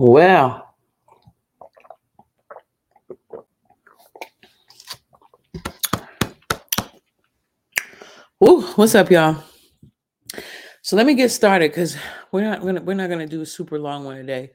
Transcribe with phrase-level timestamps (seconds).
[0.00, 0.76] Well,
[8.38, 9.42] Woo, what's up, y'all?
[10.82, 11.96] So let me get started because
[12.30, 14.52] we're not gonna we're not gonna do a super long one today.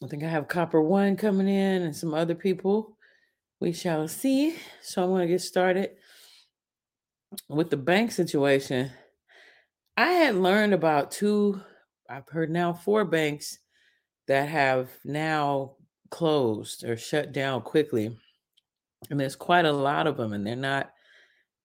[0.00, 2.96] I think I have Copper One coming in and some other people.
[3.58, 4.54] We shall see.
[4.80, 5.90] So I'm gonna get started
[7.48, 8.92] with the bank situation.
[9.96, 11.60] I had learned about two,
[12.08, 13.58] I've heard now four banks
[14.28, 15.72] that have now
[16.10, 18.16] closed or shut down quickly.
[19.10, 20.92] And there's quite a lot of them, and they're not,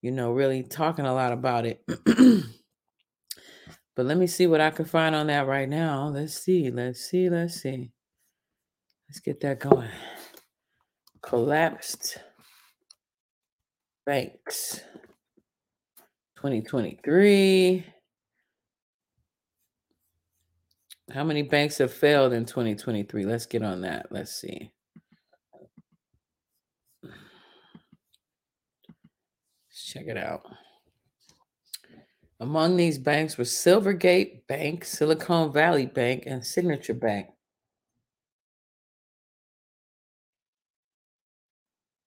[0.02, 1.82] you know, really talking a lot about it.
[3.96, 6.08] but let me see what I can find on that right now.
[6.08, 7.90] Let's see, let's see, let's see.
[9.08, 9.90] Let's get that going.
[11.22, 12.18] Collapsed
[14.06, 14.80] banks
[16.36, 17.93] 2023.
[21.14, 23.24] How many banks have failed in 2023?
[23.24, 24.06] Let's get on that.
[24.10, 24.72] Let's see.
[27.04, 27.14] Let's
[29.70, 30.42] check it out.
[32.40, 37.28] Among these banks were Silvergate Bank, Silicon Valley Bank, and Signature Bank.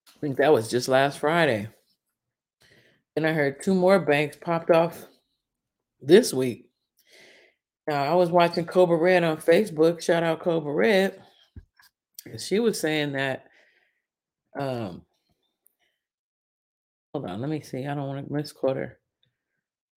[0.09, 1.69] I think that was just last Friday.
[3.15, 5.07] And I heard two more banks popped off
[6.01, 6.66] this week.
[7.87, 10.01] Now, I was watching Cobra Red on Facebook.
[10.01, 11.21] Shout out Cobra Red.
[12.25, 13.45] And she was saying that,
[14.59, 15.03] um,
[17.13, 17.85] hold on, let me see.
[17.85, 18.99] I don't want to misquote her.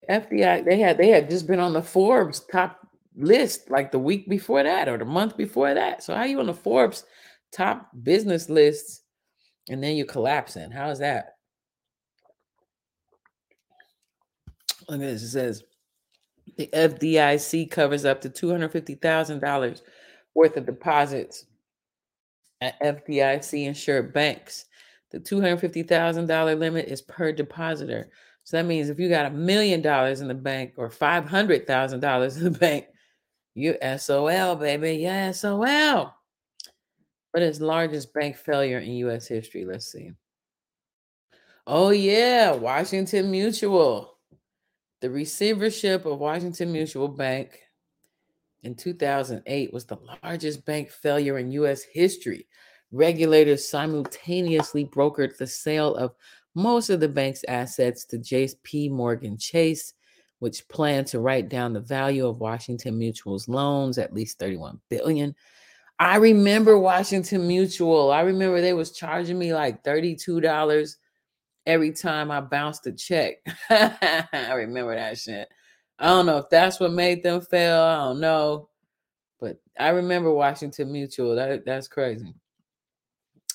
[0.08, 2.78] FBI, they had they had just been on the Forbes top
[3.16, 6.02] list like the week before that or the month before that.
[6.02, 7.04] So how you on the Forbes
[7.52, 9.02] top business lists
[9.68, 10.70] and then you collapsing?
[10.70, 11.34] How is that?
[14.88, 15.22] Look at this.
[15.22, 15.64] It says
[16.56, 19.82] the FDIC covers up to $250,000
[20.34, 21.46] worth of deposits
[22.60, 24.66] at FDIC insured banks.
[25.10, 28.10] The $250,000 limit is per depositor.
[28.44, 32.44] So that means if you got a million dollars in the bank or $500,000 in
[32.44, 32.86] the bank,
[33.54, 34.94] you SOL, baby.
[34.96, 36.14] Yeah, SOL.
[37.34, 39.64] Is the largest bank failure in US history?
[39.64, 40.12] Let's see.
[41.66, 44.18] Oh, yeah, Washington Mutual.
[45.00, 47.58] The receivership of Washington Mutual Bank
[48.62, 51.82] in 2008 was the largest bank failure in U.S.
[51.82, 52.46] history.
[52.92, 56.14] Regulators simultaneously brokered the sale of
[56.54, 59.94] most of the bank's assets to JP Morgan Chase,
[60.40, 65.34] which planned to write down the value of Washington Mutual's loans at least 31 billion.
[65.98, 68.10] I remember Washington Mutual.
[68.10, 70.96] I remember they was charging me like $32
[71.66, 73.36] every time I bounced a check.
[73.70, 75.48] I remember that shit.
[75.98, 77.80] I don't know if that's what made them fail.
[77.80, 78.68] I don't know.
[79.38, 81.34] But I remember Washington Mutual.
[81.34, 82.34] That that's crazy.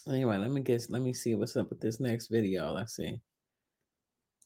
[0.08, 0.90] Anyway, let me guess.
[0.90, 2.72] Let me see what's up with this next video.
[2.72, 3.20] Let's see.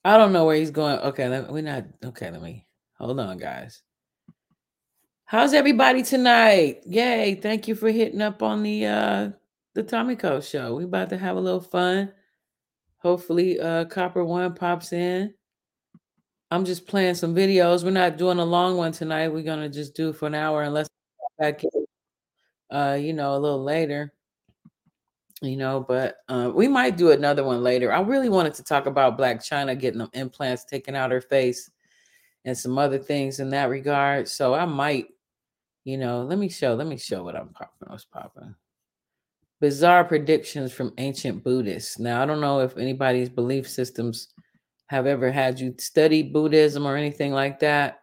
[0.06, 1.00] I don't know where he's going.
[1.00, 2.32] Okay, let, we're not okay.
[2.32, 2.66] Let me
[2.98, 3.82] hold on, guys.
[5.26, 6.82] How's everybody tonight?
[6.88, 7.36] Yay!
[7.36, 9.30] Thank you for hitting up on the uh
[9.76, 10.76] the Tommy Tomeicko show.
[10.76, 12.12] We about to have a little fun.
[13.00, 15.34] Hopefully, uh, Copper One pops in.
[16.52, 17.84] I'm just playing some videos.
[17.84, 19.30] We're not doing a long one tonight.
[19.30, 20.90] We're gonna just do for an hour unless
[21.38, 21.62] back
[22.72, 24.14] uh, you know, a little later.
[25.42, 27.94] You know, but uh, we might do another one later.
[27.94, 31.72] I really wanted to talk about Blac Chyna getting them implants taken out her face
[32.44, 34.28] and some other things in that regard.
[34.28, 35.08] So I might,
[35.86, 37.88] you know, let me show, let me show what I'm popping.
[37.88, 38.54] What's popping
[39.60, 42.00] bizarre predictions from ancient Buddhists.
[42.00, 44.30] Now, I don't know if anybody's belief systems
[44.88, 48.00] have ever had you study Buddhism or anything like that.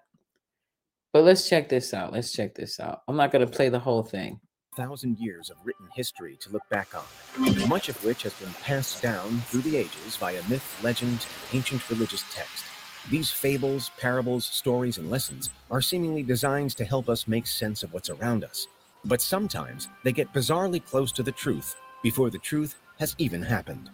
[1.12, 2.12] But let's check this out.
[2.12, 3.02] Let's check this out.
[3.08, 4.38] I'm not going to play the whole thing.
[4.76, 9.02] Thousand years of written history to look back on, much of which has been passed
[9.02, 11.24] down through the ages via myth, legend,
[11.54, 12.64] ancient religious text.
[13.08, 17.94] These fables, parables, stories, and lessons are seemingly designed to help us make sense of
[17.94, 18.66] what's around us
[19.04, 23.90] but sometimes they get bizarrely close to the truth before the truth has even happened.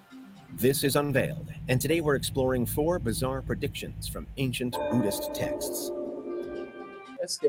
[0.54, 5.90] This is Unveiled, and today we're exploring four bizarre predictions from ancient Buddhist texts.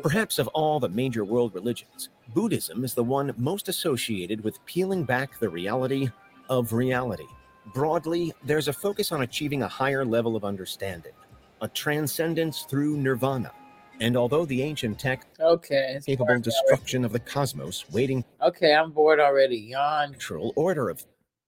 [0.02, 5.04] Perhaps of all the major world religions, Buddhism is the one most associated with peeling
[5.04, 6.10] back the reality
[6.50, 7.28] of reality.
[7.74, 11.14] Broadly, there's a focus on achieving a higher level of understanding,
[11.62, 13.52] a transcendence through nirvana,
[14.04, 19.20] and although the ancient tech okay capable destruction of the cosmos waiting okay i'm bored
[19.20, 21.04] already yawn natural order of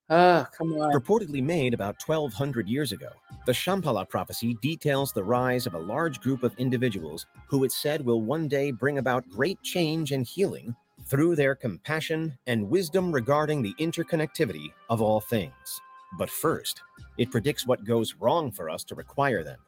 [0.09, 3.09] ah come on reportedly made about 1200 years ago
[3.45, 8.03] the shambhala prophecy details the rise of a large group of individuals who it said
[8.05, 10.75] will one day bring about great change and healing
[11.05, 15.81] through their compassion and wisdom regarding the interconnectivity of all things.
[16.17, 16.81] But first,
[17.17, 19.59] it predicts what goes wrong for us to require them.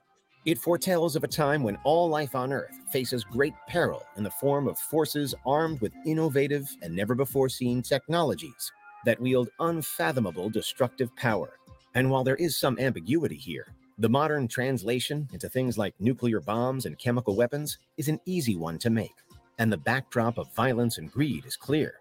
[0.48, 4.32] It foretells of a time when all life on Earth faces great peril in the
[4.32, 8.72] form of forces armed with innovative and never before seen technologies
[9.04, 11.60] that wield unfathomable destructive power.
[11.96, 16.86] And while there is some ambiguity here, the modern translation into things like nuclear bombs
[16.86, 19.16] and chemical weapons is an easy one to make,
[19.60, 21.96] and the backdrop of violence and greed is clear.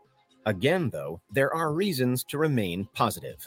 [0.45, 3.45] Again, though, there are reasons to remain positive.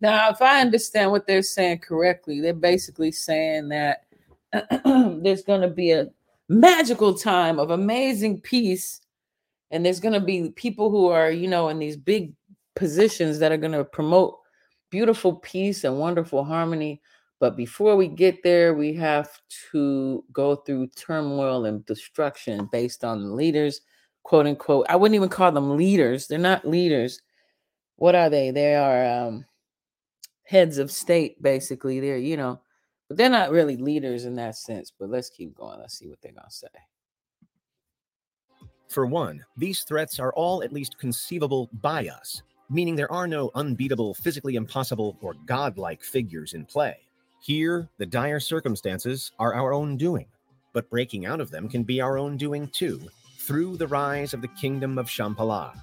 [0.00, 4.04] Now, if I understand what they're saying correctly, they're basically saying that
[4.84, 6.08] there's going to be a
[6.48, 9.00] magical time of amazing peace,
[9.70, 12.32] and there's going to be people who are, you know, in these big
[12.76, 14.38] positions that are going to promote
[14.90, 17.02] beautiful peace and wonderful harmony.
[17.40, 19.30] But before we get there, we have
[19.72, 23.80] to go through turmoil and destruction based on the leaders,
[24.22, 24.86] quote unquote.
[24.88, 26.26] I wouldn't even call them leaders.
[26.26, 27.20] They're not leaders.
[27.96, 28.50] What are they?
[28.50, 29.44] They are um,
[30.48, 32.00] heads of state, basically.
[32.00, 32.58] They're, you know,
[33.06, 34.90] but they're not really leaders in that sense.
[34.98, 35.78] But let's keep going.
[35.78, 36.68] Let's see what they're going to say.
[38.88, 43.50] For one, these threats are all at least conceivable by us, meaning there are no
[43.54, 46.96] unbeatable, physically impossible, or godlike figures in play.
[47.42, 50.26] Here, the dire circumstances are our own doing,
[50.72, 52.98] but breaking out of them can be our own doing too,
[53.40, 55.78] through the rise of the kingdom of Shambhala.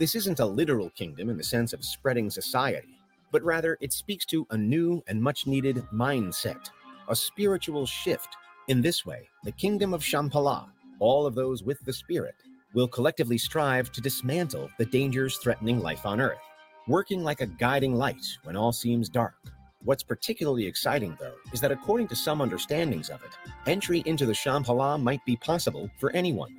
[0.00, 2.97] This isn't a literal kingdom in the sense of spreading society,
[3.30, 6.70] but rather it speaks to a new and much needed mindset,
[7.08, 8.36] a spiritual shift.
[8.68, 10.66] In this way, the kingdom of Shambhala,
[10.98, 12.34] all of those with the spirit,
[12.74, 16.38] will collectively strive to dismantle the dangers threatening life on Earth,
[16.86, 19.36] working like a guiding light when all seems dark.
[19.84, 23.30] What's particularly exciting, though, is that according to some understandings of it,
[23.66, 26.54] entry into the Shambhala might be possible for anyone.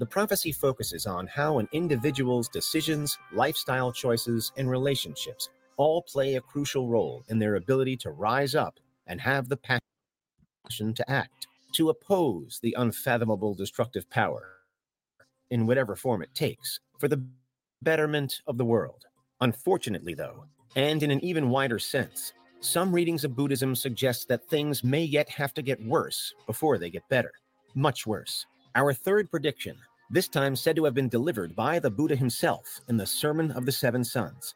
[0.00, 6.40] The prophecy focuses on how an individual's decisions, lifestyle choices, and relationships all play a
[6.40, 11.90] crucial role in their ability to rise up and have the passion to act, to
[11.90, 14.50] oppose the unfathomable destructive power
[15.50, 17.24] in whatever form it takes, for the
[17.82, 19.04] betterment of the world.
[19.40, 20.44] Unfortunately, though,
[20.76, 25.28] and in an even wider sense, some readings of Buddhism suggest that things may yet
[25.28, 27.32] have to get worse before they get better.
[27.74, 28.46] Much worse.
[28.74, 29.76] Our third prediction,
[30.10, 33.66] this time said to have been delivered by the Buddha himself in the Sermon of
[33.66, 34.54] the Seven Suns,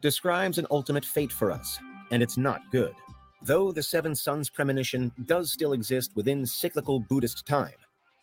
[0.00, 1.78] describes an ultimate fate for us,
[2.10, 2.94] and it's not good.
[3.42, 7.74] Though the Seven Suns premonition does still exist within cyclical Buddhist time,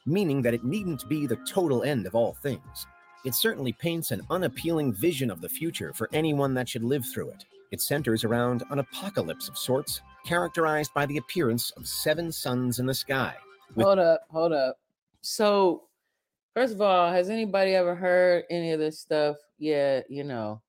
[0.05, 2.85] meaning that it needn't be the total end of all things.
[3.25, 7.31] It certainly paints an unappealing vision of the future for anyone that should live through
[7.31, 7.45] it.
[7.71, 12.85] It centers around an apocalypse of sorts, characterized by the appearance of seven suns in
[12.85, 13.35] the sky.
[13.75, 14.77] Hold up, hold up.
[15.21, 15.83] So,
[16.53, 19.35] first of all, has anybody ever heard any of this stuff?
[19.57, 20.61] Yeah, you know.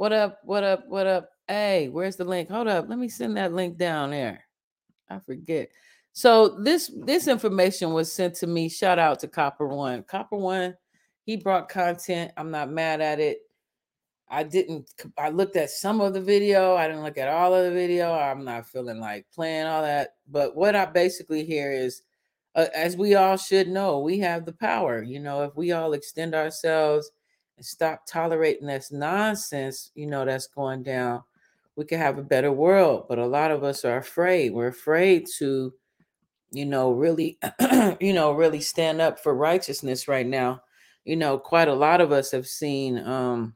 [0.00, 1.28] What up, what up, what up?
[1.46, 2.48] Hey, where's the link?
[2.48, 4.46] Hold up, let me send that link down there.
[5.10, 5.68] I forget.
[6.14, 8.70] So this this information was sent to me.
[8.70, 10.02] Shout out to Copper One.
[10.04, 10.74] Copper One,
[11.26, 12.32] he brought content.
[12.38, 13.40] I'm not mad at it.
[14.26, 14.90] I didn't.
[15.18, 16.76] I looked at some of the video.
[16.76, 18.10] I didn't look at all of the video.
[18.14, 20.14] I'm not feeling like playing all that.
[20.30, 22.00] But what I basically hear is,
[22.54, 25.02] uh, as we all should know, we have the power.
[25.02, 27.10] You know, if we all extend ourselves
[27.60, 31.22] stop tolerating this nonsense, you know, that's going down,
[31.76, 33.06] we can have a better world.
[33.08, 34.52] But a lot of us are afraid.
[34.52, 35.72] We're afraid to
[36.52, 37.38] you know, really,
[38.00, 40.62] you know, really stand up for righteousness right now.
[41.04, 43.54] You know, quite a lot of us have seen um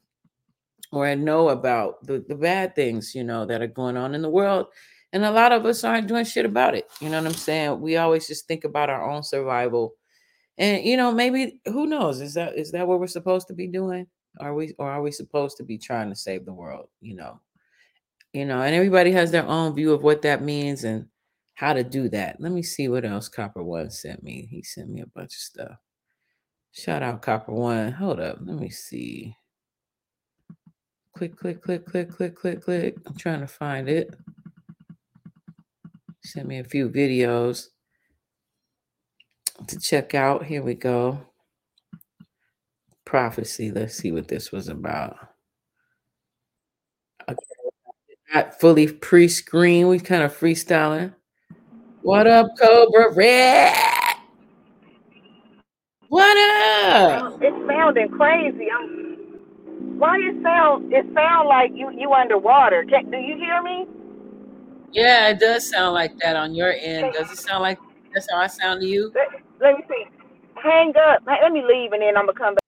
[0.93, 4.31] or know about the, the bad things, you know, that are going on in the
[4.31, 4.67] world.
[5.13, 6.89] And a lot of us aren't doing shit about it.
[7.01, 7.81] You know what I'm saying?
[7.81, 9.95] We always just think about our own survival.
[10.59, 12.21] And you know, maybe who knows?
[12.21, 14.07] Is that is that what we're supposed to be doing?
[14.41, 16.89] Are we or are we supposed to be trying to save the world?
[17.01, 17.41] You know,
[18.33, 21.07] you know, and everybody has their own view of what that means and
[21.55, 22.41] how to do that.
[22.41, 24.47] Let me see what else Copper One sent me.
[24.51, 25.79] He sent me a bunch of stuff.
[26.73, 27.93] Shout out Copper One.
[27.93, 28.39] Hold up.
[28.41, 29.37] Let me see.
[31.17, 32.97] Click, click, click, click, click, click, click.
[33.07, 34.17] I'm trying to find it.
[36.25, 37.69] Sent me a few videos
[39.67, 40.45] to check out.
[40.45, 41.19] Here we go.
[43.05, 43.71] Prophecy.
[43.71, 45.17] Let's see what this was about.
[47.29, 47.39] Okay.
[48.33, 49.89] Not fully pre-screen.
[49.89, 51.15] We kind of freestyling.
[52.03, 53.75] What up, Cobra Red?
[56.09, 57.23] What up?
[57.23, 58.69] Oh, it's sounding crazy.
[58.71, 60.93] I'm, why it sound?
[60.93, 62.85] It sound like you you underwater.
[62.85, 63.87] Can, do you hear me?
[64.93, 67.15] Yeah, it does sound like that on your end.
[67.15, 67.79] Does it sound like
[68.13, 69.13] that's how I sound to you?
[69.61, 70.05] Let me see.
[70.63, 71.23] hang up.
[71.27, 72.65] Let me leave and then I'm gonna come back.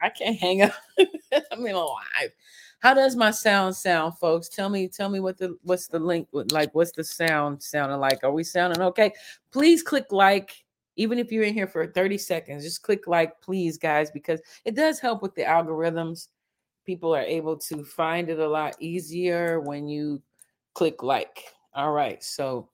[0.00, 0.72] I can't hang up.
[1.52, 2.30] I'm in live.
[2.80, 4.48] How does my sound sound, folks?
[4.48, 6.74] Tell me, tell me what the what's the link like?
[6.74, 8.22] What's the sound sounding like?
[8.22, 9.12] Are we sounding okay?
[9.50, 13.78] Please click like, even if you're in here for 30 seconds, just click like, please,
[13.78, 16.28] guys, because it does help with the algorithms.
[16.86, 20.22] People are able to find it a lot easier when you
[20.74, 21.44] click like.
[21.74, 22.68] All right, so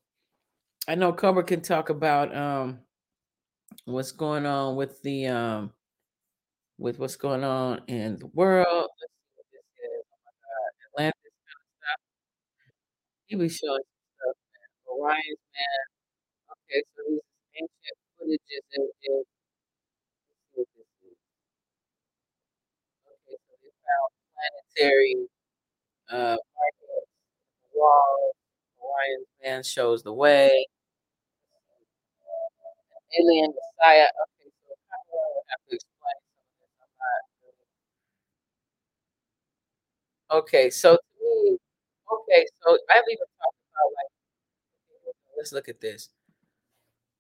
[0.87, 2.81] I know Cobra can talk about um
[3.87, 5.73] what's going on with the um
[6.79, 8.67] with what's going on in the world.
[8.69, 8.89] Oh
[10.93, 11.33] Atlantis.
[13.27, 13.83] He was showing
[14.17, 14.99] stuff, man.
[14.99, 15.77] Orion's man.
[16.53, 17.21] Okay, so these
[17.57, 19.25] ancient footages and, and
[23.11, 25.15] Okay, so they found planetary
[26.11, 26.37] uh
[27.75, 28.35] walls.
[28.81, 30.67] Orion's man shows the way.
[33.23, 34.07] Messiah.
[34.07, 36.19] Uh, okay, so I have to explain.
[40.31, 41.59] Okay, so me,
[42.13, 44.11] okay, so I've even talked about like
[45.37, 46.09] let's look at this.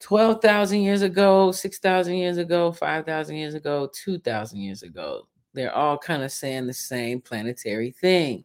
[0.00, 5.28] 12,000 years ago, 6,000 years ago, 5,000 years ago, 2,000 years ago.
[5.54, 8.44] They're all kind of saying the same planetary thing.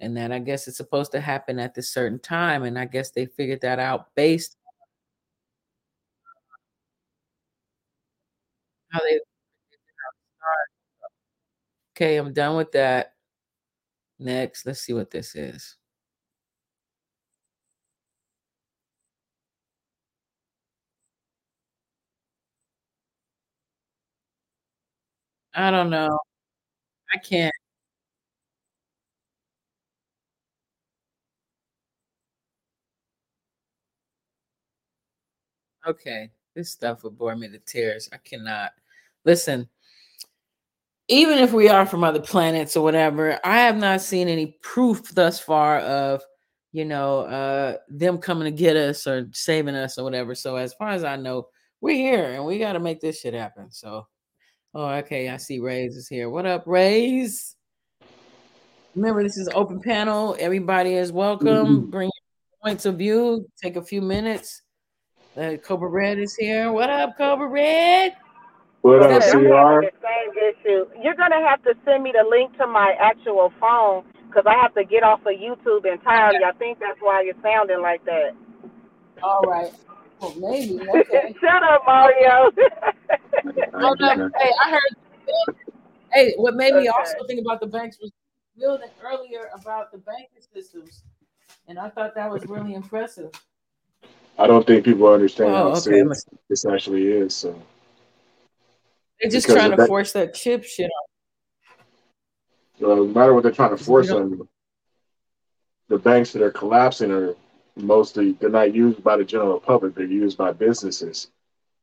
[0.00, 2.64] And that I guess it's supposed to happen at this certain time.
[2.64, 4.56] And I guess they figured that out based
[8.90, 9.20] how they
[11.96, 13.14] Okay, I'm done with that.
[14.20, 15.76] Next, let's see what this is.
[25.54, 26.18] I don't know.
[27.14, 27.52] I can't.
[35.86, 38.08] Okay, this stuff will bore me to tears.
[38.12, 38.72] I cannot
[39.30, 39.68] listen.
[41.06, 45.10] Even if we are from other planets or whatever, I have not seen any proof
[45.14, 46.20] thus far of,
[46.72, 50.34] you know, uh them coming to get us or saving us or whatever.
[50.34, 51.46] So as far as I know,
[51.80, 53.70] we're here and we got to make this shit happen.
[53.70, 54.06] So,
[54.74, 56.28] oh, okay, I see Rays is here.
[56.28, 57.54] What up, Rays?
[58.96, 60.36] Remember, this is open panel.
[60.40, 61.88] Everybody is welcome.
[61.88, 63.46] Bring your points of view.
[63.62, 64.62] Take a few minutes.
[65.36, 66.72] Uh, Cobra Red is here.
[66.72, 68.16] What up, Cobra Red?
[68.82, 69.22] What up, Good.
[69.22, 69.80] I'm having CR?
[69.80, 70.86] the same issue.
[71.02, 74.74] You're gonna have to send me the link to my actual phone because I have
[74.74, 76.44] to get off of YouTube entirely.
[76.44, 78.30] I think that's why you're sounding like that.
[79.22, 79.72] All right.
[80.20, 80.78] Well, maybe.
[80.94, 81.34] Okay.
[81.40, 82.50] Shut up, Mario.
[83.74, 84.18] Oh, Hold up.
[84.38, 84.96] Hey, I heard.
[86.12, 86.88] Hey, what made me Okay.
[86.88, 88.10] also think about the banks was
[88.58, 91.04] building earlier about the banking systems,
[91.68, 93.30] and I thought that was really impressive.
[94.38, 95.80] I don't think people understand Oh, how okay.
[95.80, 97.34] serious this actually is.
[97.34, 97.60] So
[99.20, 100.90] They're just trying to that- force that chip shit.
[102.80, 102.88] on.
[102.96, 104.48] no matter what they're trying to force We on you,
[105.88, 107.34] the banks that are collapsing are
[107.76, 109.94] mostly they're not used by the general public.
[109.94, 111.28] They're used by businesses.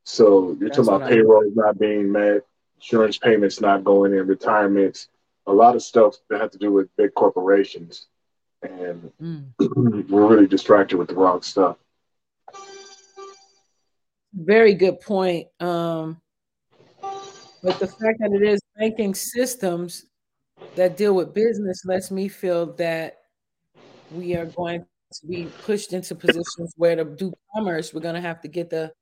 [0.06, 2.42] So you're That's talking what about I- payrolls not being met,
[2.78, 5.10] insurance payments not going in, retirements,
[5.46, 8.08] a lot of stuff that have to do with big corporations,
[8.64, 9.46] and Mm.
[10.10, 11.78] we're really distracted with the wrong stuff.
[14.34, 15.48] Very good point.
[15.60, 16.22] Um,
[17.68, 20.06] but the fact that it is banking systems
[20.76, 23.18] that deal with business lets me feel that
[24.10, 28.22] we are going to be pushed into positions where to do commerce, we're going to
[28.22, 28.94] have to get the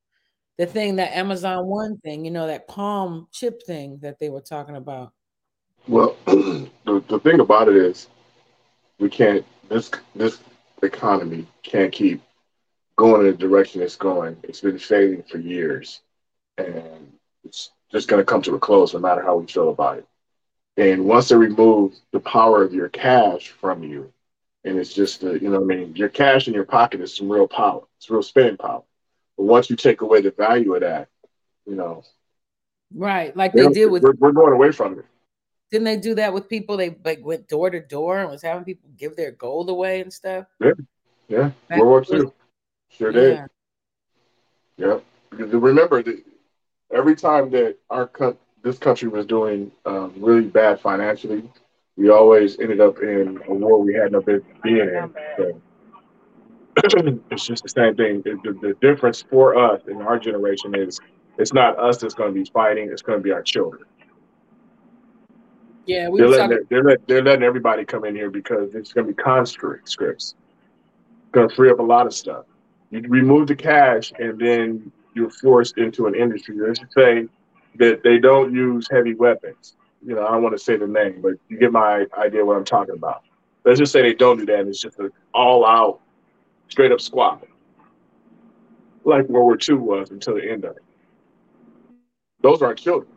[0.57, 4.41] the thing that Amazon One thing, you know, that Palm chip thing that they were
[4.41, 5.11] talking about.
[5.87, 8.07] Well, the, the thing about it is,
[8.97, 9.45] we can't.
[9.69, 10.39] This this
[10.81, 12.19] economy can't keep
[12.95, 14.37] going in the direction it's going.
[14.41, 16.01] It's been failing for years,
[16.57, 17.11] and
[17.43, 20.07] it's just going to come to a close, no matter how we feel about it.
[20.77, 24.11] And once they remove the power of your cash from you,
[24.63, 27.15] and it's just the, you know, what I mean, your cash in your pocket is
[27.15, 27.83] some real power.
[27.97, 28.83] It's real spending power.
[29.37, 31.07] But once you take away the value of that,
[31.65, 32.03] you know,
[32.93, 33.35] Right.
[33.35, 35.05] Like they did with we're, we're going away from it.
[35.71, 36.77] didn't they do that with people?
[36.77, 40.13] They like went door to door and was having people give their gold away and
[40.13, 40.45] stuff.
[41.27, 42.31] Yeah, Back World War II.
[42.89, 43.33] Sure did.
[44.77, 44.87] Yeah.
[44.87, 45.03] Yep.
[45.31, 46.23] Because remember that
[46.93, 51.49] every time that our co- this country was doing um, really bad financially,
[51.97, 55.13] we always ended up in a war we had no business being in.
[55.37, 55.61] So
[57.31, 58.21] it's just the same thing.
[58.23, 60.99] The, the, the difference for us in our generation is
[61.37, 63.83] it's not us that's going to be fighting; it's going to be our children.
[65.85, 68.91] Yeah, we They're letting, talking they're, let, they're letting everybody come in here because it's
[68.93, 70.35] going to be conscript scripts.
[71.31, 72.45] Going to free up a lot of stuff.
[72.89, 76.55] You remove the cash, and then you're forced into an industry.
[76.59, 77.27] Let's just say
[77.79, 79.75] that they don't use heavy weapons.
[80.05, 82.57] You know, I don't want to say the name, but you get my idea what
[82.57, 83.23] I'm talking about.
[83.63, 84.67] Let's just say they don't do that.
[84.67, 86.01] It's just an all out,
[86.67, 87.43] straight up squat,
[89.05, 90.83] like World War II was until the end of it.
[92.41, 93.11] Those are our children.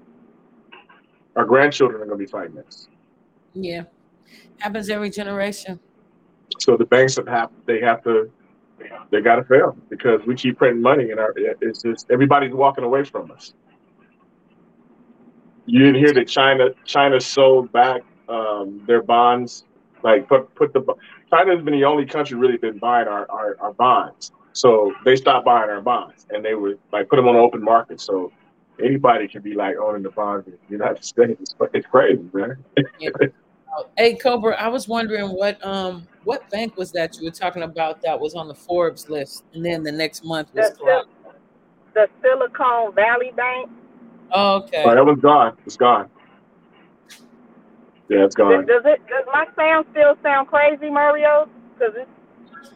[1.37, 2.88] Our grandchildren are going to be fighting this.
[3.55, 3.85] Yeah.
[4.59, 5.78] Happens every generation.
[6.59, 8.31] So the banks have, have they have to
[9.11, 12.85] they got to fail because we keep printing money and our it's just everybody's walking
[12.85, 13.54] away from us.
[15.66, 19.64] You didn't hear that China China sold back um, their bonds,
[20.02, 20.82] like put put the
[21.30, 24.32] China's been the only country really been buying our, our, our bonds.
[24.52, 27.62] So they stopped buying our bonds and they would like put them on the open
[27.62, 28.00] market.
[28.00, 28.32] So
[28.82, 31.54] anybody can be like owning the bonds in the United States.
[31.75, 32.64] It's crazy, man.
[32.99, 33.11] Yeah.
[33.97, 38.00] Hey Cobra, I was wondering what um what bank was that you were talking about
[38.02, 41.04] that was on the Forbes list, and then the next month was the,
[41.94, 43.70] the Silicon Valley Bank.
[44.32, 44.82] Oh, okay.
[44.85, 45.56] Oh, that was gone.
[45.64, 46.11] It's gone.
[48.08, 48.66] Yeah, it's gone.
[48.66, 49.00] Does, it?
[49.06, 51.49] Does my sound still sound crazy, Mario?
[51.78, 52.08] Because it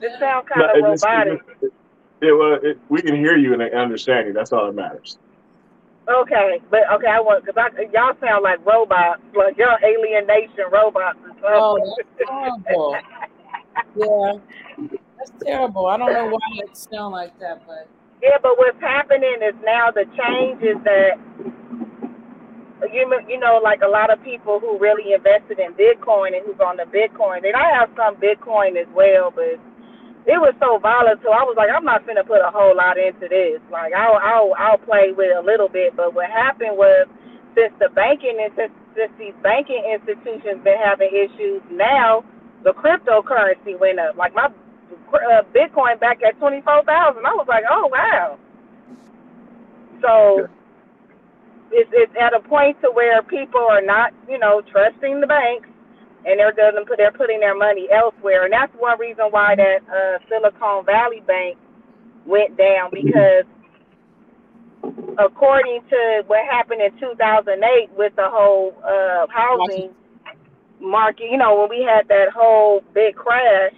[0.01, 1.47] it sounds kind no, of robotic.
[1.47, 1.73] Just, it,
[2.21, 4.33] it, it, it, we can hear you and understand you.
[4.33, 5.19] That's all that matters.
[6.09, 11.19] Okay, but okay, I want because I y'all sound like robots, like y'all alienation robots
[11.23, 11.47] or something.
[11.47, 12.97] Oh, that's terrible.
[13.95, 14.33] yeah,
[15.17, 15.87] that's terrible.
[15.87, 17.87] I don't know why it sound like that, but
[18.21, 21.23] yeah, but what's happening is now the change is that
[22.93, 26.59] you you know like a lot of people who really invested in Bitcoin and who's
[26.59, 29.55] on the Bitcoin, and I have some Bitcoin as well, but
[30.27, 31.35] it was so volatile.
[31.35, 33.59] I was like, I'm not gonna put a whole lot into this.
[33.71, 35.97] Like, I'll I'll I'll play with it a little bit.
[35.97, 37.11] But what happened was,
[37.59, 42.23] since the banking since, since these banking institutions been having issues, now
[42.63, 44.15] the cryptocurrency went up.
[44.17, 47.27] Like my uh, Bitcoin back at twenty four thousand.
[47.27, 48.39] I was like, oh wow.
[50.03, 50.47] So
[51.73, 55.69] it's it's at a point to where people are not, you know, trusting the banks
[56.27, 60.19] and they're doing they're putting their money elsewhere, and that's one reason why that uh,
[60.29, 61.59] Silicon Valley Bank
[62.27, 63.45] went down because
[65.19, 69.91] according to what happened in 2008 with the whole uh, housing
[70.81, 73.75] market, you know, when we had that whole big crash,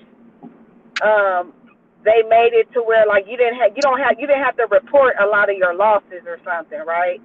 [1.02, 1.52] um,
[2.04, 4.56] they made it to where like you didn't have you don't have you didn't have
[4.56, 7.20] to report a lot of your losses or something, right?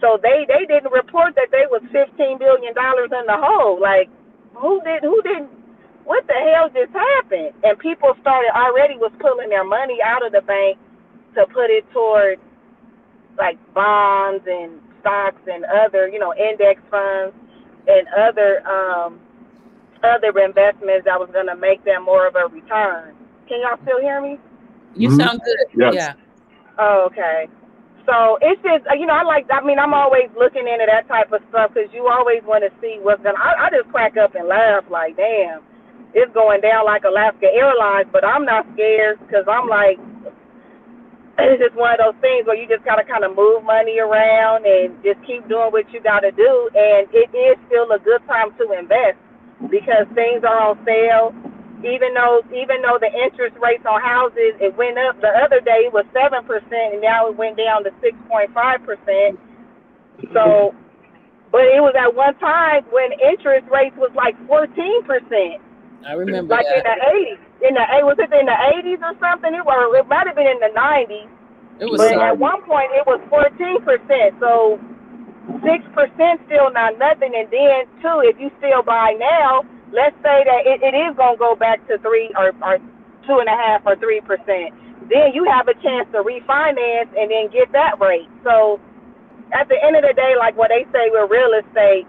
[0.00, 4.08] So they they didn't report that they was 15 billion dollars in the hole, like
[4.54, 5.64] who did who didn't?
[6.04, 7.52] what the hell just happened?
[7.64, 10.78] And people started already was pulling their money out of the bank
[11.34, 12.38] to put it toward
[13.36, 17.34] like bonds and stocks and other, you know, index funds
[17.88, 19.18] and other um
[20.04, 23.14] other investments that was gonna make them more of a return.
[23.48, 24.38] Can y'all still hear me?
[24.94, 25.20] You mm-hmm.
[25.20, 25.66] sound good.
[25.74, 25.94] Yes.
[25.94, 26.12] Yeah.
[26.78, 27.48] Oh, okay.
[28.06, 31.08] So it's just, uh, you know, I like, I mean, I'm always looking into that
[31.08, 34.16] type of stuff because you always want to see what's going to, I just crack
[34.20, 35.64] up and laugh like, damn,
[36.12, 39.96] it's going down like Alaska Airlines, but I'm not scared because I'm like,
[41.40, 44.68] it's just one of those things where you just gotta kind of move money around
[44.68, 46.70] and just keep doing what you gotta do.
[46.76, 49.18] And it is still a good time to invest
[49.72, 51.32] because things are on sale
[51.82, 55.88] even though even though the interest rates on houses it went up the other day
[55.88, 59.40] it was seven percent and now it went down to six point five percent.
[60.32, 60.74] So
[61.50, 65.58] but it was at one time when interest rates was like fourteen percent.
[66.06, 66.78] I remember like that.
[66.78, 67.40] in the eighties.
[67.64, 69.52] In the was it in the eighties or something?
[69.54, 71.30] It was it might have been in the nineties.
[71.80, 74.38] It was but at one point it was fourteen percent.
[74.38, 74.78] So
[75.64, 79.62] six percent still not nothing and then two if you still buy now
[79.94, 82.78] let's say that it, it is going to go back to three or, or
[83.26, 84.74] two and a half or three percent,
[85.08, 88.28] then you have a chance to refinance and then get that rate.
[88.42, 88.80] So
[89.52, 92.06] at the end of the day, like what they say with real estate,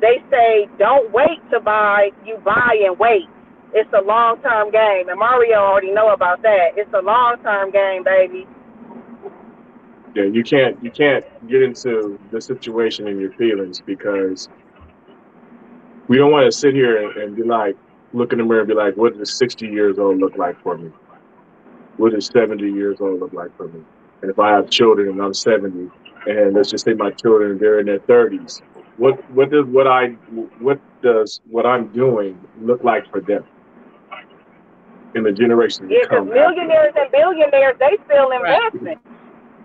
[0.00, 3.28] they say don't wait to buy, you buy and wait.
[3.72, 5.08] It's a long term game.
[5.08, 6.72] And Mario already know about that.
[6.76, 8.46] It's a long term game, baby.
[10.14, 14.48] Yeah, you can't you can't get into the situation and your feelings because
[16.10, 17.76] we don't want to sit here and, and be like,
[18.12, 20.76] look in the mirror and be like, what does 60 years old look like for
[20.76, 20.90] me?
[21.98, 23.80] What does 70 years old look like for me?
[24.20, 25.88] And if I have children and I'm 70,
[26.26, 28.60] and let's just say my children they're in their 30s,
[28.96, 30.08] what what does what I
[30.58, 33.44] what does what I'm doing look like for them
[35.14, 36.28] in the generation yeah, come?
[36.28, 38.98] millionaires and billionaires they still investing, right.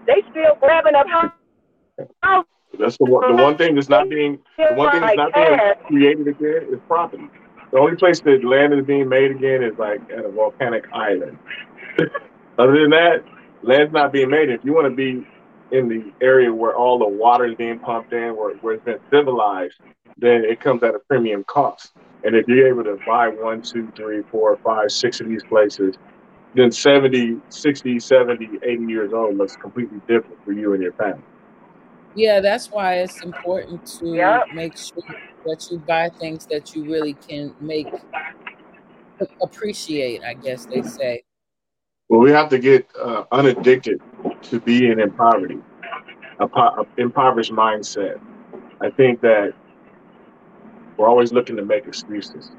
[0.05, 2.47] they still grabbing up houses
[2.79, 5.59] that's the one, the one thing that's not being the one thing that's not being
[5.87, 7.27] created again is property.
[7.71, 11.37] The only place that land is being made again is like at a volcanic island.
[12.57, 13.23] Other than that,
[13.63, 14.49] land's not being made.
[14.49, 15.27] If you want to be
[15.71, 18.99] in the area where all the water is being pumped in, where, where it's been
[19.11, 19.75] civilized,
[20.17, 21.91] then it comes at a premium cost.
[22.23, 25.95] And if you're able to buy one, two, three, four, five, six of these places,
[26.55, 31.21] then 70, 60, 70, 80 years old looks completely different for you and your family.
[32.15, 34.45] Yeah, that's why it's important to Yep.
[34.53, 35.03] make sure
[35.45, 37.87] that you buy things that you really can make
[39.41, 41.23] appreciate, I guess they say.
[42.09, 43.99] Well, we have to get uh, unaddicted
[44.43, 45.57] to being in poverty,
[46.39, 48.15] a, po- a impoverished mindset.
[48.81, 49.53] I think that
[50.97, 52.51] we're always looking to make excuses.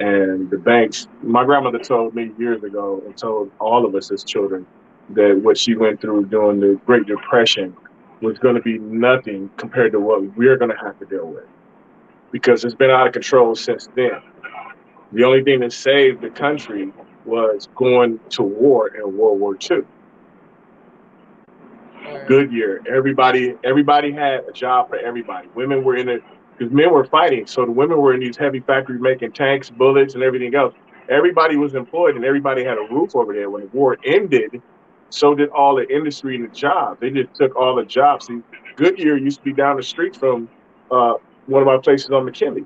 [0.00, 4.24] And the banks, my grandmother told me years ago and told all of us as
[4.24, 4.66] children
[5.10, 7.74] that what she went through during the Great Depression
[8.20, 11.44] was going to be nothing compared to what we're going to have to deal with
[12.32, 14.20] because it's been out of control since then.
[15.12, 16.92] The only thing that saved the country
[17.24, 19.82] was going to war in World War II.
[22.26, 22.82] Good year.
[22.88, 25.48] everybody, everybody had a job for everybody.
[25.54, 26.22] Women were in it
[26.56, 30.14] because men were fighting, so the women were in these heavy factories making tanks, bullets,
[30.14, 30.74] and everything else.
[31.08, 33.50] Everybody was employed, and everybody had a roof over there.
[33.50, 34.60] When the war ended,
[35.10, 37.00] so did all the industry and the jobs.
[37.00, 38.26] They just took all the jobs.
[38.26, 38.40] See,
[38.76, 40.48] Goodyear used to be down the street from
[40.90, 41.14] uh,
[41.46, 42.64] one of my places on McKinley,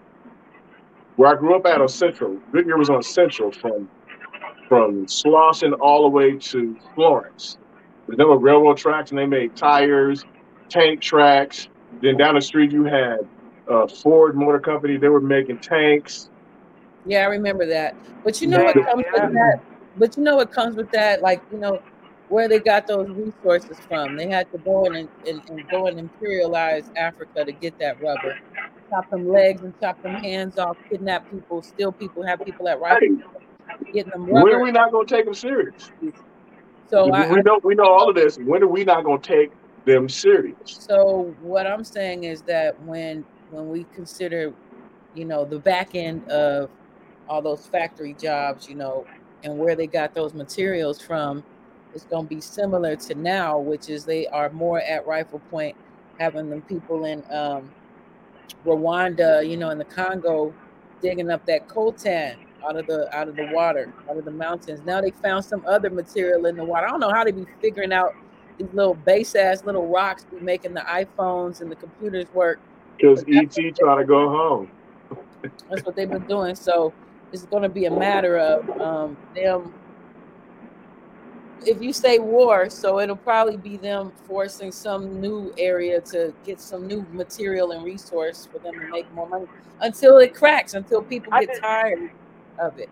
[1.17, 2.39] where I grew up at on Central.
[2.53, 3.89] Goodyear was on Central from
[4.69, 7.59] from Slauson all the way to Florence.
[8.09, 10.25] There were railroad tracks, and they made tires,
[10.71, 11.69] tank tracks.
[12.01, 13.19] Then down the street, you had
[13.69, 14.97] uh, Ford Motor Company.
[14.97, 16.31] They were making tanks.
[17.05, 17.97] Yeah, I remember that.
[18.25, 18.85] But you know what Yeah.
[18.85, 19.61] comes with that?
[19.97, 21.23] But you know what comes with that?
[21.23, 21.81] Like, you know,
[22.31, 24.17] where they got those resources from.
[24.17, 28.01] They had to go in and, and, and go and imperialize Africa to get that
[28.03, 28.39] rubber.
[28.89, 32.81] Chop them legs and chop them hands off, kidnap people, steal people, have people at
[32.81, 33.19] rifle
[33.93, 35.91] getting them when are we not going to take them serious?
[36.89, 38.37] So I, we know we know all of this.
[38.39, 39.53] When are we not going to take
[39.85, 40.57] them serious?
[40.65, 44.53] So what I'm saying is that when when we consider,
[45.15, 46.71] you know, the back end of
[47.29, 49.07] all those factory jobs, you know,
[49.45, 51.45] and where they got those materials from,
[51.95, 55.77] it's going to be similar to now, which is they are more at rifle point,
[56.19, 57.71] having them people in um,
[58.65, 60.55] Rwanda, you know, in the Congo,
[61.03, 64.81] digging up that coltan out of the out of the water, out of the mountains.
[64.85, 66.87] Now they found some other material in the water.
[66.87, 68.15] I don't know how they be figuring out
[68.59, 72.61] these little base ass little rocks be making the iPhones and the computers work.
[72.97, 74.71] Because ET trying to go home.
[75.71, 76.55] That's what they've been doing.
[76.55, 76.93] So
[77.33, 79.73] it's going to be a matter of um, them.
[81.67, 86.61] If you say war, so it'll probably be them forcing some new area to get
[86.61, 89.47] some new material and resource for them to make more money
[89.81, 92.11] until it cracks, until people get just- tired
[92.59, 92.89] of it.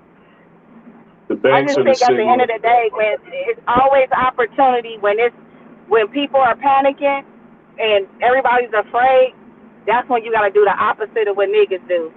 [1.29, 3.61] The I banks just are the think at the end of the day, when it's
[3.69, 5.37] always opportunity when it's
[5.89, 7.23] when people are panicking
[7.79, 9.35] and everybody's afraid,
[9.87, 12.13] that's when you got to do the opposite of what niggas do.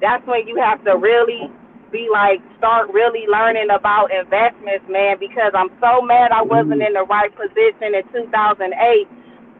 [0.00, 1.50] That's when you have to really
[1.92, 5.18] be like start really learning about investments, man.
[5.18, 8.70] Because I'm so mad I wasn't in the right position in 2008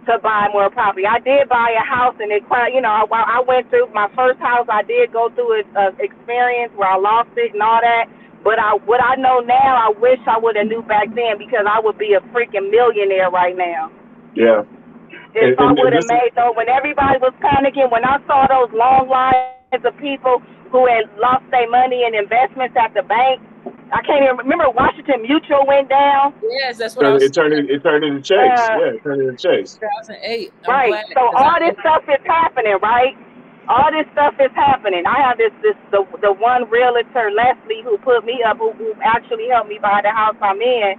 [0.06, 1.06] to buy more property.
[1.06, 4.08] I did buy a house, and it quite, you know, I, I went through my
[4.16, 4.66] first house.
[4.70, 8.08] I did go through an uh, experience where I lost it and all that.
[8.42, 11.68] But I, what I know now, I wish I would have knew back then because
[11.68, 13.92] I would be a freaking millionaire right now.
[14.34, 14.64] Yeah.
[15.34, 18.72] If and- I would have made though, when everybody was panicking, when I saw those
[18.72, 23.40] long lines of people who had lost their money in investments at the bank,
[23.94, 24.70] I can't even remember.
[24.70, 26.34] Washington Mutual went down.
[26.42, 28.34] Yes, that's what I was It turned, it, it turned into chase.
[28.38, 29.74] Uh, yeah, it turned into chase.
[29.78, 30.52] 2008.
[30.66, 31.04] I'm Right.
[31.14, 33.14] So all I- this stuff is happening, right?
[33.68, 35.06] All this stuff is happening.
[35.06, 38.94] I have this this the the one realtor Leslie who put me up, who, who
[39.02, 40.98] actually helped me buy the house I'm in.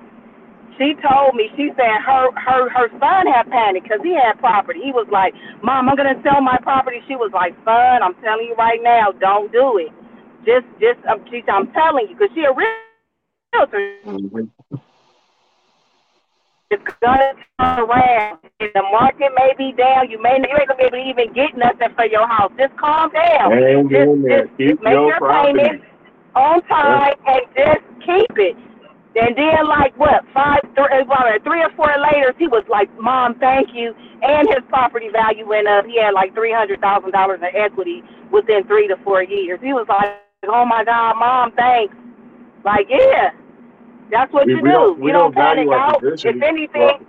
[0.81, 4.81] She told me she said her her her son had panicked because he had property.
[4.81, 8.47] He was like, "Mom, I'm gonna sell my property." She was like, "Son, I'm telling
[8.47, 9.93] you right now, don't do it.
[10.43, 13.93] Just just um, she, I'm telling you, because she a realtor.
[16.71, 18.39] It's gonna turn around.
[18.59, 20.09] And the market may be down.
[20.09, 22.51] You may you ain't gonna be able to even get nothing for your house.
[22.57, 23.51] Just calm down.
[23.85, 25.59] Just, just, just make your your property.
[25.59, 25.85] payments
[26.33, 28.57] on time and just keep it.
[29.13, 33.36] And then, like what, five, three, well, three or four later, he was like, "Mom,
[33.39, 33.93] thank you."
[34.24, 35.86] And his property value went up.
[35.86, 39.60] He had like three hundred thousand dollars in equity within three to four years.
[39.62, 41.93] He was like, "Oh my God, Mom, thanks."
[42.63, 43.32] Like, yeah,
[44.10, 44.76] that's what We- you we do.
[44.76, 46.04] don't- we you don't, don't value panic our out.
[46.04, 47.06] If anything,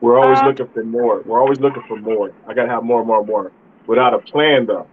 [0.00, 1.22] We're always Uh, looking for more.
[1.26, 2.30] We're always looking for more.
[2.46, 3.50] I gotta have more, more, more.
[3.88, 4.86] Without a plan, though.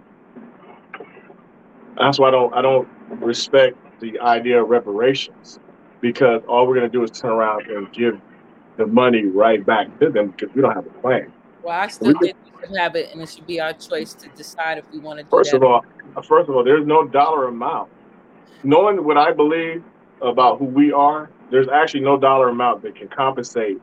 [1.97, 2.53] That's why I don't.
[2.55, 2.87] I don't
[3.21, 3.77] respect
[4.11, 5.59] the idea of reparations
[6.01, 8.19] because all we're gonna do is turn around and give
[8.77, 11.31] the money right back to them because we don't have a plan.
[11.63, 14.29] Well, I still think we should have it, and it should be our choice to
[14.29, 15.83] decide if we want to do First of all,
[16.15, 17.89] uh, first of all, there's no dollar amount.
[18.63, 19.83] Knowing what I believe
[20.21, 23.79] about who we are, there's actually no dollar amount that can compensate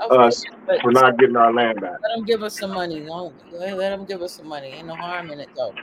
[0.00, 1.96] Okay, us but for not getting our land back.
[2.02, 3.00] let them give us some money.
[3.00, 4.68] Don't let them give us some money.
[4.68, 5.74] Ain't no harm in it though.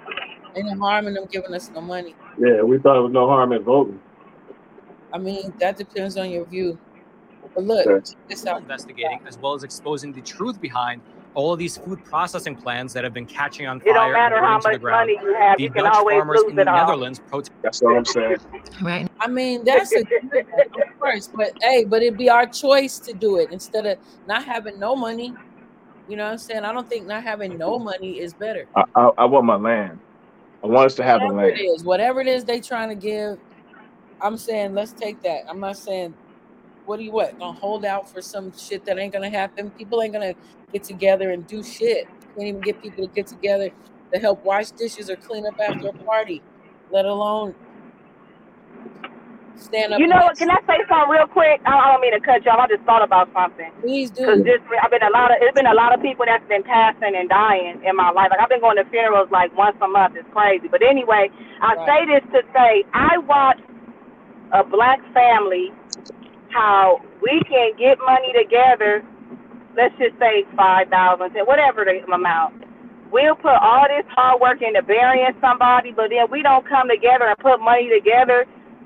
[0.55, 2.15] Ain't no harm in them giving us no money.
[2.37, 3.99] Yeah, we thought it was no harm in voting.
[5.13, 6.77] I mean, that depends on your view.
[7.53, 7.95] But look, Okay.
[8.05, 8.61] check this out.
[8.61, 11.01] investigating as well as exposing the truth behind
[11.33, 13.89] all of these food processing plans that have been catching on fire.
[13.89, 15.09] It don't fire matter and how burning to the much ground.
[15.09, 16.75] money you have, The you can Dutch always farmers lose in the it all.
[16.77, 18.37] Netherlands protest That's what I'm saying.
[18.81, 19.07] Right.
[19.19, 22.99] I mean, that's a good one, of course, but hey, but it'd be our choice
[22.99, 25.33] to do it instead of not having no money.
[26.07, 26.63] You know what I'm saying?
[26.65, 28.65] I don't think not having no money is better.
[28.75, 29.99] I, I, I want my land.
[30.65, 33.37] I want us to have Whatever it is, whatever it is they trying to give,
[34.19, 35.41] I'm saying let's take that.
[35.47, 36.15] I'm not saying
[36.85, 39.69] what do you what gonna hold out for some shit that ain't gonna happen.
[39.71, 40.33] People ain't gonna
[40.73, 42.07] get together and do shit.
[42.35, 43.69] Can't even get people to get together
[44.11, 46.41] to help wash dishes or clean up after a party,
[46.89, 47.53] let alone
[49.57, 49.99] stand up.
[49.99, 50.37] You know what?
[50.39, 51.61] Can I say something real quick?
[51.65, 52.59] I I don't mean to cut you off.
[52.63, 53.71] I just thought about something.
[53.81, 54.45] Please Cause do.
[54.45, 57.15] this, I've been a lot of, it's been a lot of people that's been passing
[57.15, 58.29] and dying in my life.
[58.31, 60.15] Like I've been going to funerals like once a month.
[60.17, 60.67] It's crazy.
[60.69, 61.29] But anyway,
[61.61, 61.87] I Right.
[61.87, 63.65] say this to say I watched
[64.53, 65.71] a black family
[66.51, 69.03] how we can get money together.
[69.77, 72.65] Let's just say five thousand, whatever the amount.
[73.11, 77.25] We'll put all this hard work into burying somebody, but then we don't come together
[77.29, 78.45] and put money together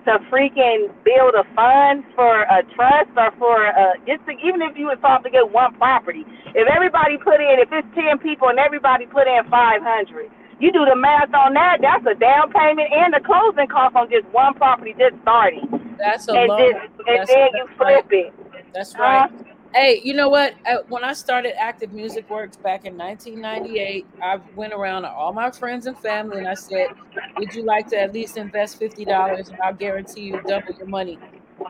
[0.09, 4.75] to freaking build a fund for a trust or for a, just to, even if
[4.75, 6.25] you was off to get one property.
[6.57, 10.71] If everybody put in, if it's ten people and everybody put in five hundred, you
[10.73, 11.77] do the math on that.
[11.81, 16.27] That's a down payment and the closing cost on just one property just starting, That's
[16.27, 18.03] a and just and that's- then you that's right.
[18.03, 18.73] flip it.
[18.73, 19.29] That's right.
[19.73, 20.55] Hey, you know what?
[20.65, 25.31] Uh, When I started Active Music Works back in 1998, I went around to all
[25.33, 26.87] my friends and family and I said,
[27.37, 30.87] "Would you like to at least invest fifty dollars, and I'll guarantee you double your
[30.87, 31.21] money."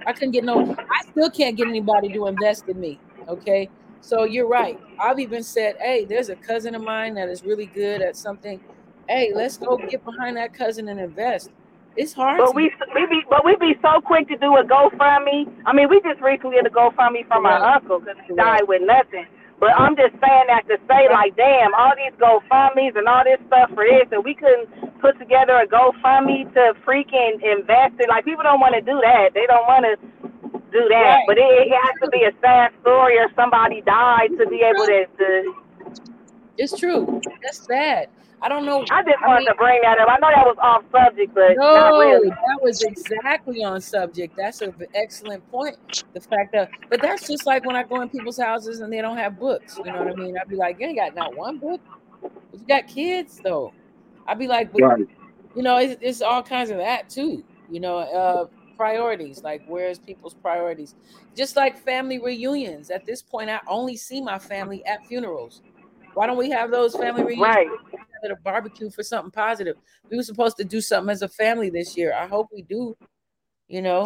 [0.05, 0.59] I couldn't get no.
[0.59, 3.01] I still can't get anybody to invest in me.
[3.27, 4.79] Okay, so you're right.
[5.03, 8.61] I've even said, "Hey, there's a cousin of mine that is really good at something.
[9.09, 11.51] Hey, let's go get behind that cousin and invest."
[11.95, 12.39] It's hard.
[12.39, 15.51] But we we be but we be so quick to do a GoFundMe.
[15.65, 17.83] I mean, we just recently did a GoFundMe for my Correct.
[17.83, 19.25] uncle because he died with nothing.
[19.59, 23.39] But I'm just saying that to say like, damn, all these GoFundMe's and all this
[23.47, 24.71] stuff for this, and we couldn't
[25.01, 28.07] put together a GoFundMe to freaking invest it.
[28.07, 29.33] Like people don't want to do that.
[29.33, 29.95] They don't want to
[30.71, 31.19] do that.
[31.19, 31.23] Right.
[31.27, 34.85] But it, it has to be a sad story or somebody died to be able
[34.85, 35.05] to.
[35.17, 35.53] to
[36.57, 37.19] It's true.
[37.43, 38.07] That's sad.
[38.41, 38.83] I don't know.
[38.89, 40.07] I just I wanted mean- to bring that up.
[40.09, 42.29] I know that was off subject, but No, really.
[42.29, 44.35] that was exactly on subject.
[44.37, 46.03] That's an excellent point.
[46.13, 49.01] The fact that, but that's just like when I go in people's houses and they
[49.01, 49.77] don't have books.
[49.77, 50.37] You know what I mean?
[50.37, 51.81] I'd be like, you ain't got not one book.
[52.21, 53.73] But you got kids though.
[54.27, 55.07] I'd be like, but Right.
[55.55, 57.43] you know, it's, it's all kinds of that too.
[57.69, 58.45] You know, uh,
[58.77, 59.43] priorities.
[59.43, 60.95] Like, where's people's priorities?
[61.35, 62.89] Just like family reunions.
[62.89, 65.61] At this point, I only see my family at funerals.
[66.15, 67.55] Why don't we have those family reunions?
[67.55, 67.67] Right.
[68.23, 69.75] At a barbecue for something positive.
[70.09, 72.13] We were supposed to do something as a family this year.
[72.13, 72.95] I hope we do.
[73.67, 74.05] You know,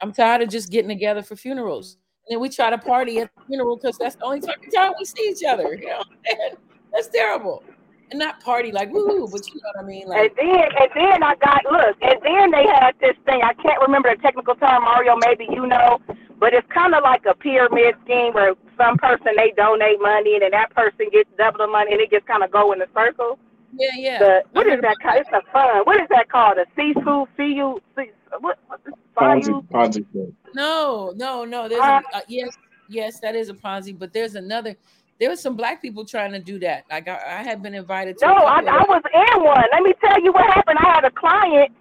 [0.00, 1.98] I'm tired of just getting together for funerals.
[2.26, 5.04] And then we try to party at the funeral because that's the only time, we
[5.04, 5.74] see each other.
[5.74, 6.02] You know,
[6.92, 7.62] that's terrible.
[8.10, 10.04] And not party like woo, but you know what I mean.
[10.12, 13.40] And then, and then I got look, and then they had this thing.
[13.42, 15.16] I can't remember the technical term, Mario.
[15.26, 15.98] Maybe you know,
[16.38, 20.42] but it's kind of like a pyramid scheme where some person they donate money, and
[20.42, 22.86] then that person gets double the money, and it just kind of go in a
[22.94, 23.38] circle.
[23.76, 24.18] yeah, yeah.
[24.18, 24.96] The what I is heard that?
[25.00, 25.20] about called?
[25.20, 25.82] It's a fun.
[25.84, 26.58] What is that called?
[26.58, 27.80] A seafood, see you,
[28.40, 28.58] what?
[28.68, 28.80] what
[29.16, 29.62] Ponzi, Bayou?
[29.72, 30.32] Ponzi.
[30.54, 31.68] No, no, no.
[31.68, 32.56] There's Uh, a, uh, yes,
[32.88, 34.76] yes, that is a Ponzi, but there's another.
[35.18, 36.84] There was some black people trying to do that.
[36.90, 38.26] Like I, I had been invited to.
[38.26, 39.64] a No, I, I was in one.
[39.72, 40.78] Let me tell you what happened.
[40.78, 41.72] I had a client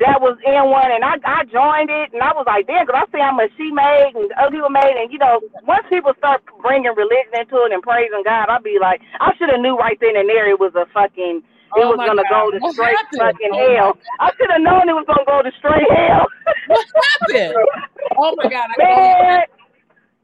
[0.00, 2.96] that was in one, and I I joined it, and I was like, damn, 'cause
[2.98, 6.14] I see how much she made and other people made, and you know, once people
[6.18, 9.76] start bringing religion into it and praising God, I'd be like, I should have knew
[9.76, 11.42] right then and there it was a fucking.
[11.76, 12.26] It Oh was gonna God.
[12.26, 13.20] go to What straight happened?
[13.20, 13.98] fucking Oh hell.
[14.20, 16.26] I should have known it was gonna go to straight hell.
[16.66, 16.86] What
[17.22, 17.68] happened?
[18.16, 18.66] Oh my god!
[18.70, 19.42] I Man,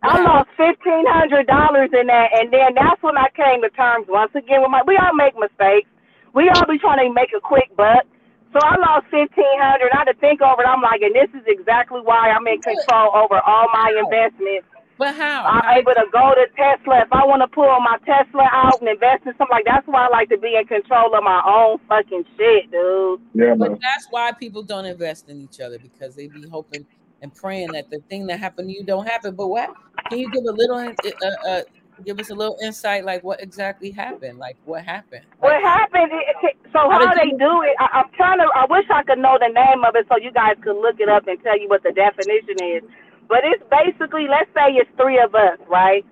[0.04, 4.06] I lost fifteen hundred dollars in that, and then that's when I came to terms
[4.08, 4.82] once again with my.
[4.86, 5.90] We all make mistakes.
[6.34, 8.06] We all be trying to make a quick buck.
[8.52, 9.90] So I lost fifteen hundred.
[9.92, 10.68] I had to think over it.
[10.68, 14.68] I'm like, and this is exactly why I'm in control over all my investments.
[14.98, 15.44] But how?
[15.44, 18.78] I'm How- able to go to Tesla if I want to pull my Tesla out
[18.80, 19.64] and invest in something like.
[19.64, 23.20] That's why I like to be in control of my own fucking shit, dude.
[23.34, 23.78] Yeah, But man.
[23.80, 26.86] that's why people don't invest in each other because they be hoping
[27.22, 29.34] and praying that the thing that happened to you don't happen.
[29.34, 29.70] But what
[30.10, 31.62] can you give a little uh, uh,
[32.04, 34.38] give us a little insight like what exactly happened?
[34.38, 35.24] Like what happened?
[35.38, 36.10] What happened
[36.72, 37.76] so how, how they do it?
[37.78, 40.32] I, am trying to i wish i could know the name of it so you
[40.32, 42.82] guys could look it up and tell you what the definition is.
[43.28, 46.04] But it's basically let's say it's three of us right?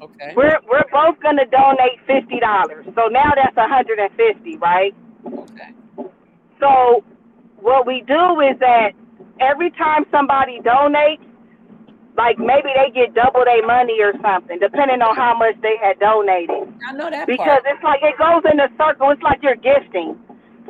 [0.00, 0.32] Okay.
[0.36, 2.86] We're we're both to donate fifty dollars.
[2.94, 4.94] So now that's a hundred and fifty right?
[5.26, 5.72] Okay.
[6.60, 7.04] So
[7.56, 8.92] what we do is that
[9.40, 11.24] every time somebody donates
[12.16, 15.98] like maybe they get double their money or something, depending on how much they had
[15.98, 16.68] donated.
[16.86, 17.72] I know that because part.
[17.72, 19.10] it's like it goes in a circle.
[19.10, 20.18] It's like you're gifting.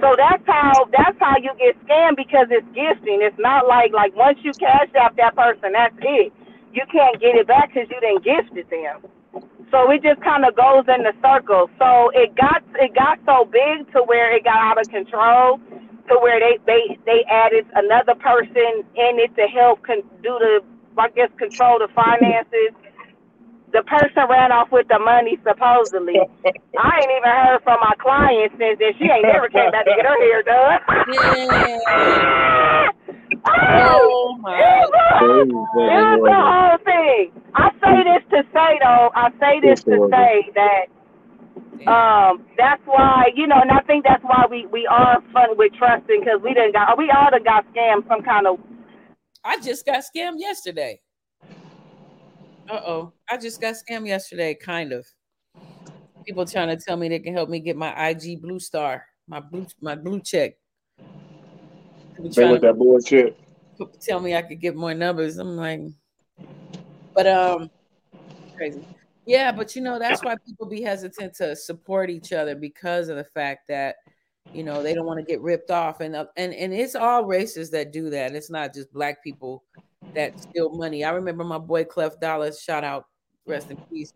[0.00, 3.20] So that's how that's how you get scammed because it's gifting.
[3.22, 6.33] It's not like like once you cash out that person, that's it.
[6.72, 9.05] You can't get it back because you didn't gift it them.
[9.70, 11.68] So it just kind of goes in the circle.
[11.78, 15.59] So it got it got so big to where it got out of control
[16.09, 20.61] to where they they they added another person in it to help con- do the
[20.98, 22.74] I guess, control the finances.
[23.72, 26.20] The person ran off with the money supposedly.
[26.76, 28.92] I ain't even heard from my client since then.
[28.98, 30.81] She ain't never came back to get her hair done.
[33.46, 34.61] oh my!
[34.61, 37.33] It was the whole thing.
[37.55, 39.11] I say this to say though.
[39.14, 40.92] I say this to say that
[41.87, 45.72] um, that's why you know, and I think that's why we we are fun with
[45.74, 48.61] trusting because we didn't got we all done got scammed some kind of
[49.44, 51.00] I just got scammed yesterday.
[52.70, 53.12] Uh oh.
[53.28, 55.07] I just got scammed yesterday, kind of.
[56.24, 59.40] People trying to tell me they can help me get my IG blue star, my
[59.40, 60.52] blue my blue check.
[62.18, 63.37] They with that bullshit.
[64.00, 65.38] Tell me I could get more numbers.
[65.38, 65.81] I'm like,
[67.14, 67.70] but um,
[68.57, 68.87] crazy.
[69.26, 73.16] Yeah, but you know that's why people be hesitant to support each other because of
[73.16, 73.96] the fact that
[74.52, 77.24] you know they don't want to get ripped off and uh, and and it's all
[77.24, 79.62] races that do that it's not just black people
[80.14, 81.05] that steal money.
[81.05, 83.07] I remember my boy clef dollar shout out
[83.46, 84.12] rest in peace.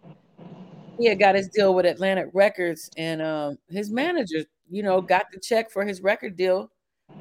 [0.98, 5.26] He had got his deal with atlantic records and um his manager you know got
[5.32, 6.70] the check for his record deal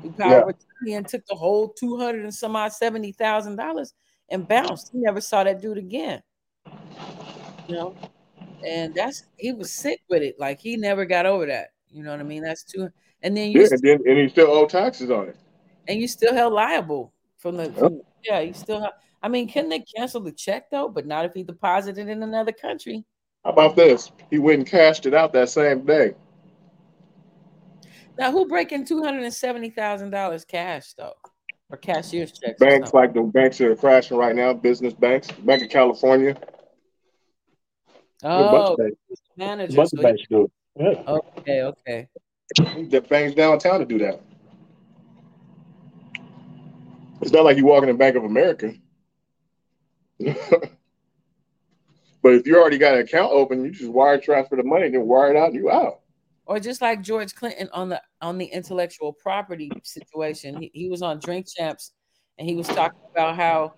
[0.02, 0.98] he yeah.
[0.98, 3.94] and took the whole 200 and some odd 70 thousand dollars
[4.30, 4.90] and bounced.
[4.92, 6.22] He never saw that dude again.
[7.68, 7.96] You know?
[8.66, 12.12] And that's he was sick with it like he never got over that you know
[12.12, 12.44] what I mean?
[12.44, 12.90] That's two.
[13.24, 15.38] And then you yeah, and then and you still owe taxes on it.
[15.88, 18.42] And you still held liable from the from, yeah.
[18.42, 18.86] You still.
[19.24, 20.90] I mean, can they cancel the check though?
[20.90, 23.06] But not if he deposited in another country.
[23.46, 24.12] How about this?
[24.30, 26.16] He went and cashed it out that same day.
[28.20, 31.14] Now, who breaking two hundred and seventy thousand dollars cash though,
[31.70, 32.60] or cashier's checks?
[32.60, 36.36] Banks like the banks that are crashing right now, business banks, Bank of California.
[38.22, 38.76] Oh,
[39.38, 39.76] managers.
[39.76, 42.08] Bunch of oh, banks do Okay, okay.
[42.58, 44.22] The banks downtown to do that.
[47.22, 48.74] It's not like you walk in the Bank of America.
[50.20, 50.34] but
[52.24, 55.08] if you already got an account open, you just wire transfer the money, and then
[55.08, 56.02] wire it out, and you out.
[56.46, 61.02] Or just like George Clinton on the on the intellectual property situation, he, he was
[61.02, 61.94] on Drink Champs,
[62.38, 63.74] and he was talking about how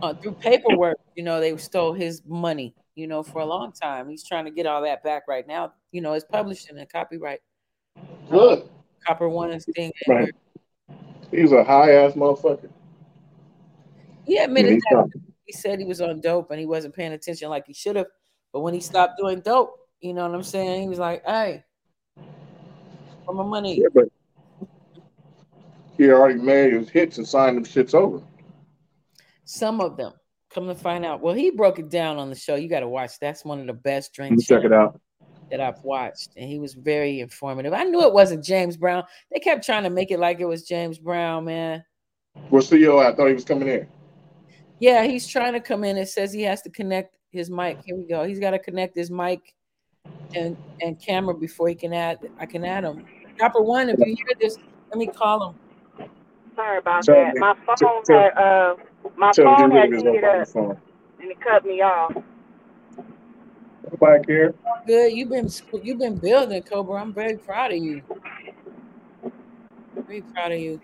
[0.00, 3.50] uh, through paperwork, you know, they stole his money you know, for a mm-hmm.
[3.50, 4.08] long time.
[4.08, 5.72] He's trying to get all that back right now.
[5.92, 7.40] You know, it's published in a copyright.
[8.30, 8.68] Good.
[9.06, 9.92] Copper One is thing.
[10.06, 10.32] Right.
[11.30, 12.70] He's a high ass motherfucker.
[14.24, 17.50] He admitted yeah, that he said he was on dope and he wasn't paying attention
[17.50, 18.06] like he should have.
[18.52, 20.82] But when he stopped doing dope, you know what I'm saying?
[20.82, 21.64] He was like, "Hey,
[23.24, 24.08] for my money." Yeah, but
[25.96, 28.22] he already made his hits and signed them shits over.
[29.44, 30.12] Some of them.
[30.54, 31.20] Come to find out.
[31.20, 32.56] Well, he broke it down on the show.
[32.56, 33.18] You got to watch.
[33.20, 34.44] That's one of the best drinks.
[34.44, 35.00] Check it out.
[35.50, 37.74] That I've watched, and he was very informative.
[37.74, 39.04] I knew it wasn't James Brown.
[39.30, 41.84] They kept trying to make it like it was James Brown, man.
[42.48, 43.04] Where's CEO?
[43.04, 43.86] I thought he was coming in.
[44.78, 45.98] Yeah, he's trying to come in.
[45.98, 47.80] It says he has to connect his mic.
[47.84, 48.24] Here we go.
[48.24, 49.54] He's got to connect his mic
[50.34, 52.18] and and camera before he can add.
[52.38, 53.04] I can add him.
[53.38, 56.08] Copper One, if you hear this, let me call him.
[56.56, 57.34] Sorry about that.
[57.36, 58.76] My phone had uh
[59.16, 60.76] my phone had heated up phone.
[61.20, 62.12] and it cut me off.
[63.90, 64.54] Nobody care.
[64.86, 65.12] Good.
[65.12, 65.48] You've been
[65.82, 67.00] you've been building, Cobra.
[67.00, 68.02] I'm very proud of you.
[70.06, 70.80] Very proud of you.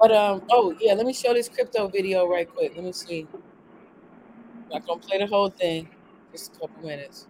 [0.00, 2.72] But um, oh yeah, let me show this crypto video right quick.
[2.74, 3.26] Let me see.
[3.34, 5.88] I'm Not gonna play the whole thing.
[6.32, 7.26] Just a couple minutes.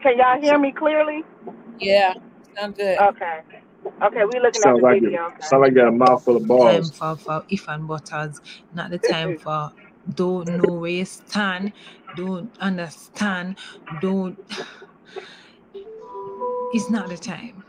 [0.00, 1.24] Can y'all hear me clearly?
[1.80, 2.14] Yeah,
[2.56, 2.98] sound good.
[2.98, 3.40] Okay.
[4.02, 5.24] Okay, we looking sound at the like video.
[5.26, 5.40] Okay.
[5.40, 6.90] Sound like got a mouthful of balls.
[6.90, 8.40] Time for, for if and butters,
[8.74, 9.72] not the time for
[10.14, 11.72] don't know where you stand,
[12.16, 13.56] don't understand,
[14.00, 14.38] don't.
[16.72, 17.64] It's not the time.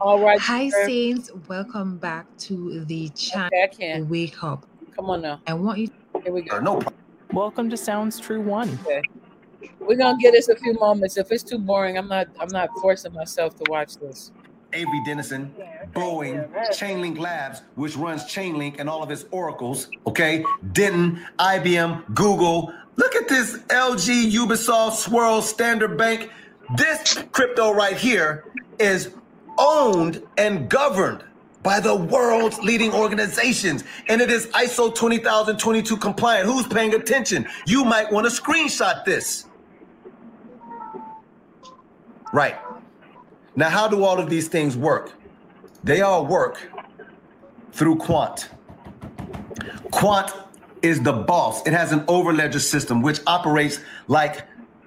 [0.00, 0.38] All right.
[0.38, 0.86] Hi, sir.
[0.86, 1.30] Saints.
[1.48, 4.10] Welcome back to the channel Okay, I.
[4.10, 4.66] Wake Up.
[4.94, 5.40] Come on now.
[5.46, 5.88] I want you
[6.22, 6.60] Here we go.
[6.60, 7.03] No problem.
[7.34, 8.78] Welcome to Sounds True One.
[9.80, 11.16] We're gonna get us a few moments.
[11.16, 12.28] If it's too boring, I'm not.
[12.38, 14.30] I'm not forcing myself to watch this.
[14.72, 15.52] Avery Dennison,
[15.92, 19.88] Boeing, Chainlink Labs, which runs Chainlink and all of its oracles.
[20.06, 22.72] Okay, Denton, IBM, Google.
[22.94, 26.30] Look at this LG, Ubisoft, Swirl, Standard Bank.
[26.76, 28.44] This crypto right here
[28.78, 29.10] is
[29.58, 31.24] owned and governed
[31.64, 36.46] by the world's leading organizations, and it is ISO 20022 compliant.
[36.46, 37.48] Who's paying attention?
[37.66, 39.46] You might want to screenshot this.
[42.32, 42.56] Right.
[43.56, 45.12] Now, how do all of these things work?
[45.82, 46.70] They all work
[47.72, 48.50] through Quant.
[49.90, 50.30] Quant
[50.82, 51.66] is the boss.
[51.66, 54.42] It has an overledger system which operates like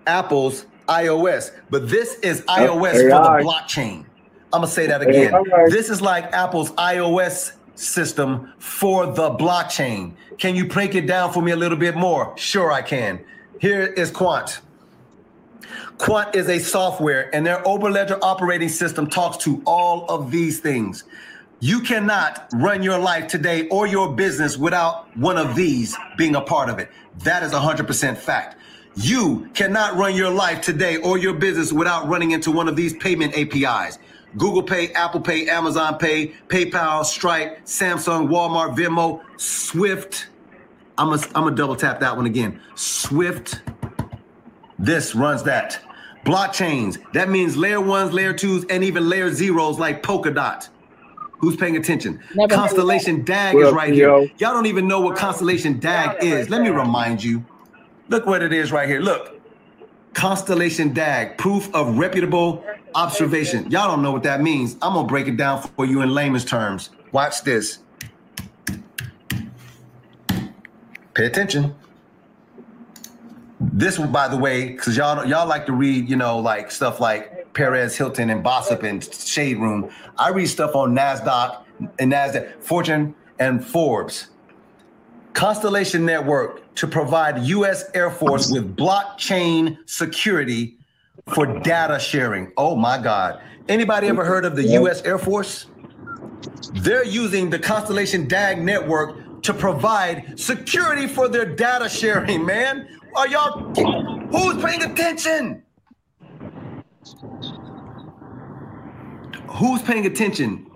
[0.06, 3.38] Apple's iOS, but this is iOS for AI.
[3.42, 4.06] the blockchain.
[4.54, 5.34] I'm gonna say that again.
[5.34, 5.70] AI.
[5.70, 10.14] This is like Apple's iOS system for the blockchain.
[10.38, 12.34] Can you break it down for me a little bit more?
[12.38, 13.20] Sure, I can.
[13.60, 14.62] Here is Quant.
[15.98, 21.04] Quant is a software, and their Overledger operating system talks to all of these things.
[21.60, 26.42] You cannot run your life today or your business without one of these being a
[26.42, 26.90] part of it.
[27.24, 28.58] That is 100% fact.
[28.96, 32.96] You cannot run your life today or your business without running into one of these
[32.98, 33.98] payment APIs.
[34.36, 40.28] Google Pay, Apple Pay, Amazon Pay, PayPal, Stripe, Samsung, Walmart, Venmo, Swift.
[40.98, 42.60] I'm gonna I'm gonna double tap that one again.
[42.76, 43.62] Swift.
[44.80, 45.80] This runs that.
[46.26, 47.02] Blockchains.
[47.14, 50.70] That means layer ones, layer twos, and even layer zeros like Polkadot.
[51.40, 52.20] Who's paying attention?
[52.36, 52.56] Never heard of that.
[52.56, 54.22] Constellation DAG What is up, right Theo?
[54.22, 54.32] here.
[54.40, 56.50] Y'all don't even know what Constellation DAG is.
[56.50, 57.46] Let me remind you.
[58.10, 59.00] Look what it is right here.
[59.00, 59.40] Look.
[60.14, 62.64] Constellation DAG, proof of reputable
[62.96, 63.70] observation.
[63.72, 64.76] Y'all don't know what that means.
[64.82, 66.90] I'm gonna break it down for you in layman's terms.
[67.12, 67.80] Watch this.
[71.14, 71.76] Pay attention.
[73.60, 77.00] This one, by the way, because y'all y'all like to read, you know, like stuff
[77.00, 79.90] like Perez Hilton and Bossip and Shade Room.
[80.18, 81.64] I read stuff on Nasdaq
[81.98, 84.28] and Nasdaq, Fortune and Forbes.
[85.34, 87.86] Constellation Network to provide U.S.
[87.94, 90.78] Air Force with blockchain security
[91.34, 92.52] for data sharing.
[92.58, 93.42] Oh my God!
[93.68, 95.02] Anybody ever heard of the U.S.
[95.04, 95.68] Air Force?
[96.74, 102.88] They're using the Constellation DAG network to provide security for their data sharing, man.
[103.16, 103.74] Are y'all
[104.32, 105.64] who's paying attention?
[109.50, 110.70] Who's paying attention?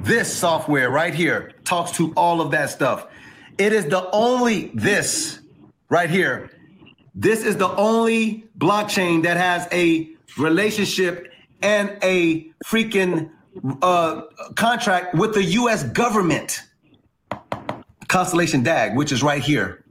[0.00, 3.06] This software right here talks to all of that stuff.
[3.58, 5.40] It is the only this
[5.88, 6.50] right here.
[7.18, 10.08] This is the only blockchain that has a
[10.38, 13.28] relationship and a freaking
[13.82, 14.22] uh,
[14.54, 16.62] contract with the US government.
[18.06, 19.84] Constellation DAG, which is right here.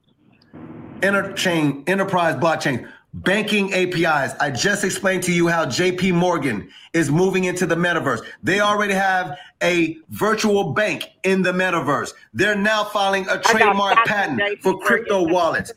[1.02, 4.34] Interchain, enterprise blockchain, banking APIs.
[4.40, 8.26] I just explained to you how JP Morgan is moving into the metaverse.
[8.42, 12.14] They already have a virtual bank in the metaverse.
[12.34, 15.74] They're now filing a trademark patent for crypto wallets.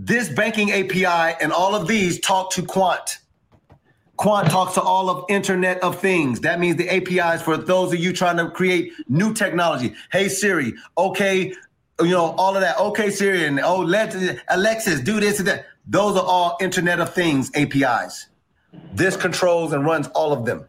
[0.00, 3.18] This banking API and all of these talk to Quant.
[4.16, 6.38] Quant talks to all of Internet of Things.
[6.40, 9.94] That means the APIs for those of you trying to create new technology.
[10.12, 11.52] Hey Siri, okay,
[12.00, 12.78] you know all of that.
[12.78, 14.14] Okay Siri, and oh let
[14.50, 15.66] Alexis do this and that.
[15.84, 18.28] Those are all Internet of Things APIs.
[18.94, 20.68] This controls and runs all of them.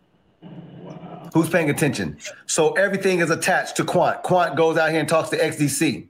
[1.36, 2.18] Who's paying attention?
[2.48, 4.24] So everything is attached to Quant.
[4.24, 6.09] Quant goes out here and talks to XDC.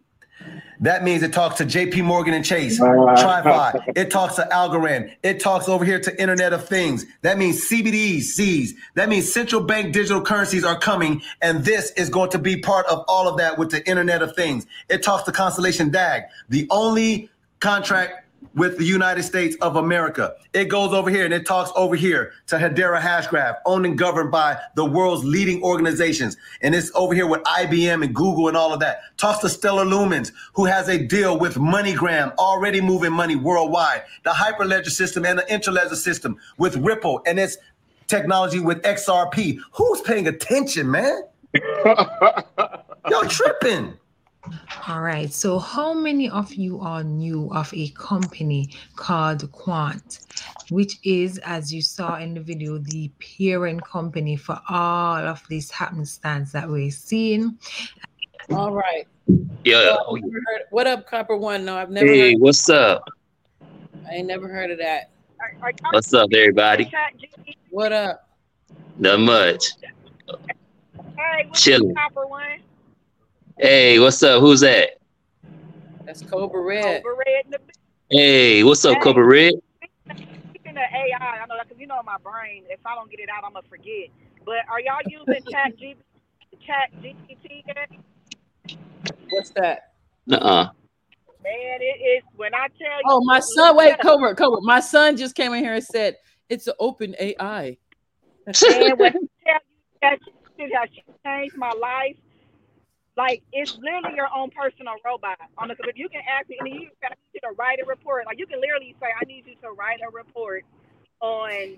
[0.81, 3.93] That means it talks to JP Morgan and Chase, TriFi.
[3.95, 5.13] It talks to Algorand.
[5.23, 7.05] It talks over here to Internet of Things.
[7.21, 8.73] That means CBDs, Cs.
[8.95, 12.85] That means central bank digital currencies are coming, and this is going to be part
[12.85, 14.65] of all of that with the Internet of Things.
[14.87, 18.25] It talks to Constellation DAG, the only contract
[18.55, 20.35] with the United States of America.
[20.53, 24.31] It goes over here and it talks over here to Hedera Hashgraph, owned and governed
[24.31, 26.37] by the world's leading organizations.
[26.61, 29.01] And it's over here with IBM and Google and all of that.
[29.17, 34.03] Talks to Stellar Lumens, who has a deal with MoneyGram, already moving money worldwide.
[34.23, 37.57] The Hyperledger system and the Interledger system with Ripple and its
[38.07, 39.59] technology with XRP.
[39.73, 41.21] Who's paying attention, man?
[41.85, 43.93] Y'all tripping.
[44.87, 45.31] All right.
[45.31, 50.19] So, how many of you are new of a company called Quant,
[50.69, 55.69] which is, as you saw in the video, the parent company for all of these
[55.71, 57.57] happenstance that we're seeing?
[58.51, 59.07] All right.
[59.63, 59.95] Yeah.
[59.95, 61.65] So, heard- what up, Copper One?
[61.65, 62.07] No, I've never.
[62.07, 63.03] Hey, Heard, what's up?
[64.09, 65.11] I ain't never heard of that.
[65.39, 66.91] Are, are y'all What's up, everybody?
[67.69, 68.29] What up?
[68.97, 69.65] Not much.
[71.17, 71.89] Hey, what's Chilling.
[71.89, 72.59] the copper one?
[73.61, 74.39] Hey, what's up?
[74.39, 74.91] Who's that?
[76.05, 77.03] That's Cobra Red.
[77.03, 77.59] Cobra Red in the
[78.09, 78.99] Hey, what's up, Hey.
[79.01, 79.53] Cobra Red?
[80.47, 82.63] Speaking of AI, I know because you know my brain.
[82.69, 84.07] If I don't get it out, I'm gonna forget.
[84.45, 85.97] But are y'all using Chat G,
[86.65, 87.65] Chat GPT?
[89.29, 89.91] What's that?
[90.25, 90.69] Nuh-uh.
[91.43, 93.15] Man, it is when I tell oh, you.
[93.17, 93.75] Oh, my son.
[93.75, 94.61] Wait, Cobra, Cobra.
[94.61, 96.15] My son just came in here and said
[96.47, 97.77] it's an open AI.
[98.45, 99.11] Man, when I
[99.43, 99.59] tell you
[100.01, 100.19] that
[100.57, 100.89] shit has
[101.25, 102.15] changed my life,
[103.19, 105.37] like it's literally your own personal robot.
[105.57, 107.85] On the, if you can ask me, and you I need you to write a
[107.85, 108.25] report.
[108.25, 110.63] Like you can literally say, I need you to write a report
[111.19, 111.77] on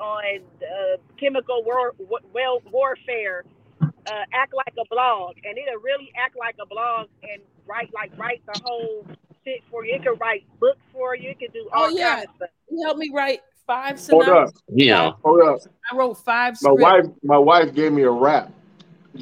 [0.00, 1.94] on uh, chemical war,
[2.32, 3.44] well warfare.
[3.80, 8.12] Uh, act like a blog, and it'll really act like a blog and write like
[8.18, 9.06] write the whole
[9.44, 9.94] shit for you.
[9.94, 11.30] It can write books for you.
[11.30, 11.92] It can do all that.
[11.94, 12.14] Oh, yeah.
[12.16, 12.48] kinds of stuff.
[12.68, 14.50] He helped me write five Hold up.
[14.68, 15.12] Yeah.
[15.24, 15.60] Hold up.
[15.90, 16.82] I wrote five My scripts.
[16.82, 18.52] wife, my wife gave me a rap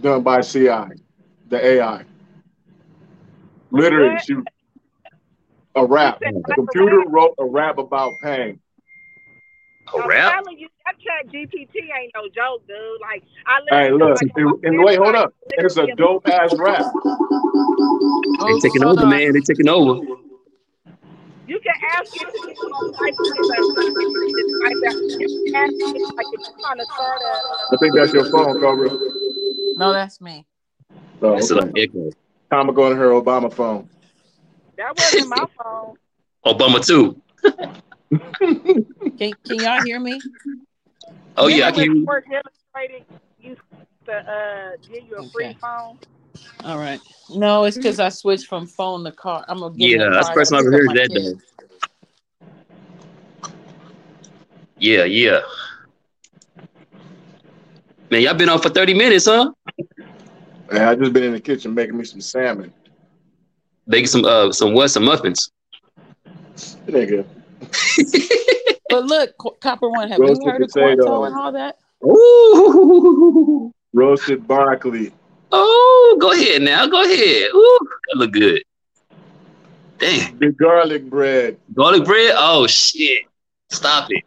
[0.00, 0.88] done by CI,
[1.52, 2.04] the AI.
[3.70, 4.34] Literally, she
[5.76, 6.18] a rap.
[6.20, 8.58] The computer wrote a rap about pain.
[9.94, 10.32] A I'm rap?
[10.32, 13.00] telling you, that chat GPT ain't no joke, dude.
[13.00, 15.34] Like I Hey, look, like, and, and wait, hold up.
[15.50, 16.86] It's a dope ass rap.
[16.94, 19.32] They oh, taking over, man.
[19.34, 20.00] They taking over.
[21.46, 22.38] You can ask it to
[22.98, 23.60] type it in, like,
[24.62, 25.20] type that.
[25.20, 27.74] You can ask it like if you're trying to start a.
[27.74, 28.90] I think that's your phone, Cobra.
[29.76, 30.46] No, that's me.
[31.20, 32.10] So, It's like echo.
[32.50, 33.88] time to go to her Obama phone.
[34.76, 35.96] That wasn't my phone.
[36.46, 37.20] Obama too.
[39.18, 40.20] Can, can y'all hear me?
[41.36, 41.82] Oh yeah, I Remember can.
[41.82, 42.02] hear when you.
[42.02, 43.04] Sports Illustrated
[43.40, 43.60] used
[44.06, 45.98] to uh, give you a free phone.
[46.64, 47.00] All right.
[47.34, 49.44] No, it's because I switched from phone to car.
[49.48, 51.66] I'm gonna get in Yeah, that's the first time I Pick ever heard that though.
[54.78, 55.40] Yeah, yeah.
[58.10, 59.52] Man, y'all been on for 30 minutes, huh?
[60.72, 62.72] Man, I just been in the kitchen making me some salmon.
[63.86, 64.88] Making some uh some what?
[64.88, 65.50] Some muffins.
[66.86, 67.26] Nigga.
[68.92, 69.30] But look,
[69.62, 71.04] Copper One, have Roasted you heard of potato.
[71.06, 71.78] Quarto and all that?
[72.04, 73.72] Ooh.
[73.94, 75.14] Roasted broccoli.
[75.50, 76.86] Oh, go ahead now.
[76.86, 77.48] Go ahead.
[77.54, 78.62] Ooh, that look good.
[79.96, 80.38] Damn.
[80.38, 81.56] The garlic bread.
[81.72, 82.34] Garlic bread?
[82.36, 83.22] Oh shit.
[83.70, 84.24] Stop it.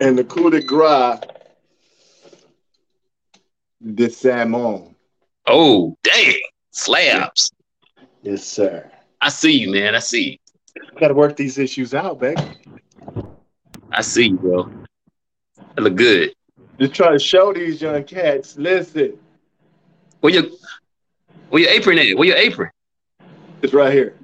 [0.00, 1.20] And the coup de grace.
[3.94, 4.87] De salmon.
[5.48, 6.34] Oh, dang.
[6.70, 7.50] Slabs.
[8.22, 8.90] Yes, sir.
[9.20, 9.94] I see you, man.
[9.94, 10.32] I see
[10.76, 10.82] you.
[11.00, 12.40] Gotta work these issues out, baby.
[13.90, 14.70] I see you, bro.
[15.74, 16.34] That look good.
[16.78, 18.56] Just try to show these young cats.
[18.56, 19.18] Listen,
[20.20, 20.44] Where your
[21.48, 22.16] where your apron at?
[22.16, 22.70] Where your apron?
[23.62, 24.14] it's right here.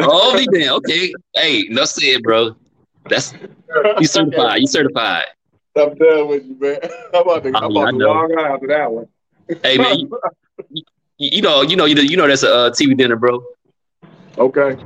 [0.00, 0.74] Oh, be damn.
[0.74, 1.12] Okay.
[1.34, 2.56] Hey, no said, bro.
[3.08, 3.34] That's
[4.00, 4.60] you certified.
[4.60, 5.24] You certified.
[5.76, 6.78] I'm done with you, man.
[7.14, 8.12] I'm about to, I'm Oh, yeah, about I to know.
[8.12, 9.08] log out after that one.
[9.62, 10.10] Hey man, you,
[10.70, 10.82] you,
[11.18, 13.42] you know, you know, you know, you know that's a uh, TV dinner, bro.
[14.38, 14.76] okay.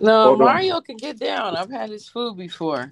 [0.00, 0.46] No, Hold on.
[0.46, 1.56] Mario can get down.
[1.56, 2.90] I've had his food before.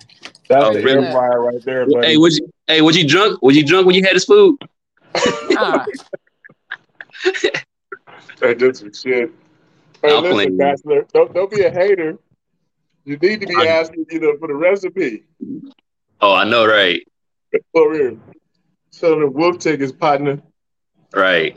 [0.49, 1.07] That's Oh, the really?
[1.07, 2.09] air fryer right there, buddy.
[2.09, 3.41] Hey, was you hey, was you drunk?
[3.43, 4.57] Was you drunk when you had this food?
[5.57, 5.87] Ah,
[8.41, 9.31] Hey, just some shit.
[10.03, 10.57] Hey, I'm listen, playing.
[10.57, 12.18] Bachelor, don't, don't be a hater.
[13.05, 15.25] You need to be I- asking, you know, for the recipe.
[16.20, 17.03] Oh, I know, right,
[17.74, 18.16] Over here.
[18.90, 20.40] So the wolf tickets, partner.
[21.14, 21.57] right.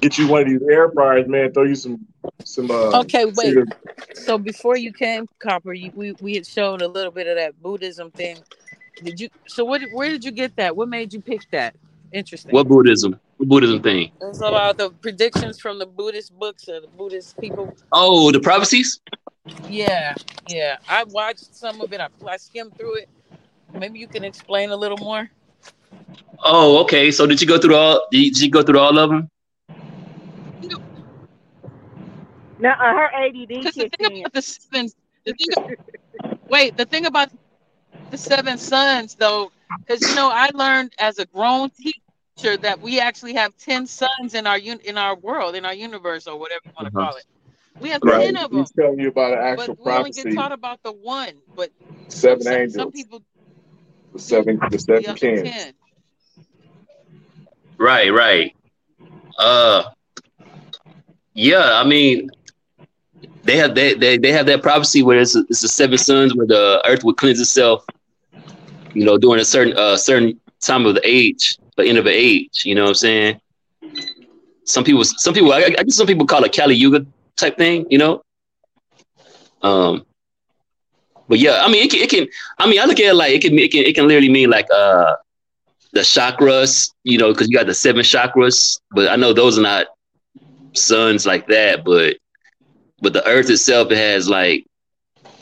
[0.00, 1.52] Get you one of these air fryers, man.
[1.52, 2.04] Throw you some,
[2.44, 2.70] some.
[2.70, 3.36] Uh, okay, wait.
[3.36, 3.66] cedar-
[4.14, 7.60] So before you came, Copper, you, we we had shown a little bit of that
[7.62, 8.38] Buddhism thing.
[9.02, 9.28] Did you?
[9.46, 9.80] So what?
[9.92, 10.76] Where did you get that?
[10.76, 11.76] What made you pick that?
[12.12, 12.50] Interesting.
[12.50, 13.18] What Buddhism?
[13.36, 14.10] What Buddhism thing?
[14.20, 17.72] It's about the predictions from the Buddhist books or the Buddhist people.
[17.92, 19.00] Oh, the prophecies.
[19.68, 20.14] Yeah,
[20.48, 20.78] yeah.
[20.88, 22.00] I watched some of it.
[22.00, 23.08] I, I skimmed through it.
[23.76, 25.30] Maybe you can explain a little more.
[26.44, 27.10] Oh, okay.
[27.10, 28.06] So did you go through all?
[28.10, 29.28] Did you go through all of them?
[32.58, 34.24] Now uh, her ADD Because the thing in.
[34.24, 34.88] about the seven,
[35.24, 35.48] the thing,
[36.48, 37.28] wait, the thing about
[38.10, 39.50] the seven suns, though,
[39.86, 44.34] because you know, I learned as a grown teacher that we actually have ten suns
[44.34, 47.04] in our un- in our world, in our universe, or whatever you want to Uh-huh.
[47.04, 47.24] call it.
[47.80, 48.34] We have Right.
[48.34, 50.82] ten of them, He's telling you about an actual but we only get taught about
[50.82, 51.42] the one.
[51.56, 51.70] But
[52.08, 52.90] Seven some, angels.
[52.90, 53.22] some people
[54.16, 55.42] the seven, the the seven other kings.
[55.42, 55.74] ten.
[57.78, 58.54] Right, right.
[59.38, 59.84] Uh,
[61.34, 61.72] yeah.
[61.74, 62.30] I mean,
[63.44, 66.46] they have they they, they have that prophecy where it's it's the seven suns where
[66.46, 67.84] the earth would cleanse itself.
[68.94, 72.14] You know, during a certain uh certain time of the age, the end of an
[72.14, 72.62] age.
[72.64, 73.40] You know what I'm saying?
[74.64, 77.06] Some people, some people, I, I guess some people call it Kali Yuga
[77.36, 77.86] type thing.
[77.90, 78.22] You know.
[79.62, 80.06] Um.
[81.28, 82.26] But yeah, I mean, it can, it can.
[82.58, 84.50] I mean, I look at it like it can, it can, it can literally mean
[84.50, 85.14] like uh
[85.92, 89.62] the chakras, you know, because you got the seven chakras, but I know those are
[89.62, 89.86] not
[90.74, 91.84] suns like that.
[91.84, 92.16] But
[93.00, 94.64] but the Earth itself it has like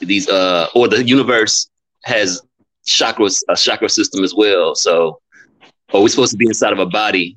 [0.00, 1.68] these uh or the universe
[2.04, 2.40] has
[2.86, 4.74] chakras a chakra system as well.
[4.74, 5.20] So,
[5.92, 7.36] are we supposed to be inside of a body?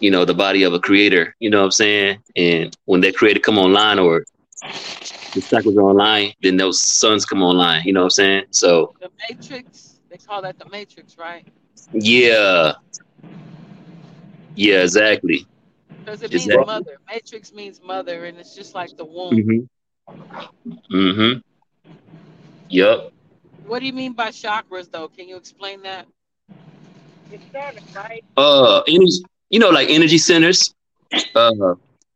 [0.00, 1.34] You know, the body of a creator.
[1.40, 2.18] You know what I'm saying?
[2.36, 4.24] And when that creator come online or
[5.34, 7.82] the chakras are online, then those suns come online.
[7.84, 8.44] You know what I'm saying?
[8.50, 11.46] So The Matrix, they call that the Matrix, right?
[11.92, 12.72] yeah,
[14.54, 15.46] yeah, exactly.
[16.04, 16.98] Because it means mother.
[17.10, 19.34] Matrix means mother, and it's just like the womb.
[19.34, 20.94] Mm-hmm.
[20.94, 21.38] Mm-hmm.
[22.68, 23.12] Yep.
[23.64, 25.08] What do you mean by chakras, though?
[25.08, 26.06] Can you explain that?
[27.30, 28.24] It's seven, right?
[28.36, 30.74] Uh, energy, you know, like energy centers,
[31.34, 31.50] uh,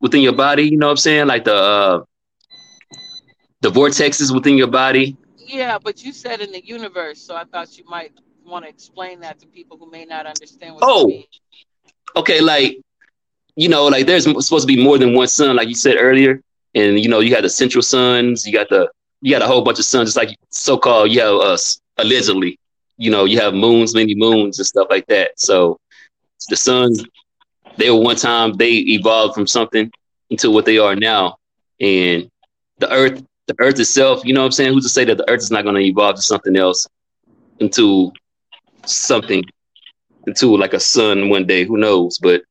[0.00, 0.64] within your body.
[0.64, 1.26] You know what I'm saying?
[1.26, 2.02] Like the uh,
[3.62, 5.16] the vortexes within your body.
[5.38, 8.12] Yeah, but you said in the universe, so I thought you might
[8.44, 11.02] want to explain that to people who may not understand what Oh.
[11.02, 11.24] you mean.
[12.16, 12.78] Okay, like
[13.56, 16.40] you know, like there's supposed to be more than one sun, like you said earlier,
[16.74, 18.90] and you know, you got the central suns, you got the
[19.20, 22.58] you got a whole bunch of suns, just like so-called you have uh, us allegedly,
[22.96, 25.38] you know, you have moons, many moons and stuff like that.
[25.38, 25.78] So
[26.48, 27.04] the suns,
[27.76, 29.90] they were one time they evolved from something
[30.30, 31.36] into what they are now,
[31.80, 32.28] and
[32.78, 34.72] the earth, the earth itself, you know what I'm saying?
[34.72, 36.86] Who's to say that the earth is not going to evolve to something else,
[37.59, 38.12] into
[38.86, 39.43] something,
[40.26, 41.64] into like a sun one day?
[41.64, 42.18] Who knows?
[42.18, 42.43] But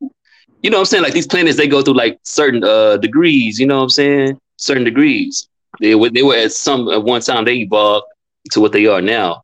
[0.62, 1.04] you know what I'm saying?
[1.04, 4.40] Like these planets, they go through like certain uh degrees, you know what I'm saying?
[4.58, 5.48] Certain degrees.
[5.80, 8.06] They were they were at some at one time they evolved
[8.52, 9.44] to what they are now.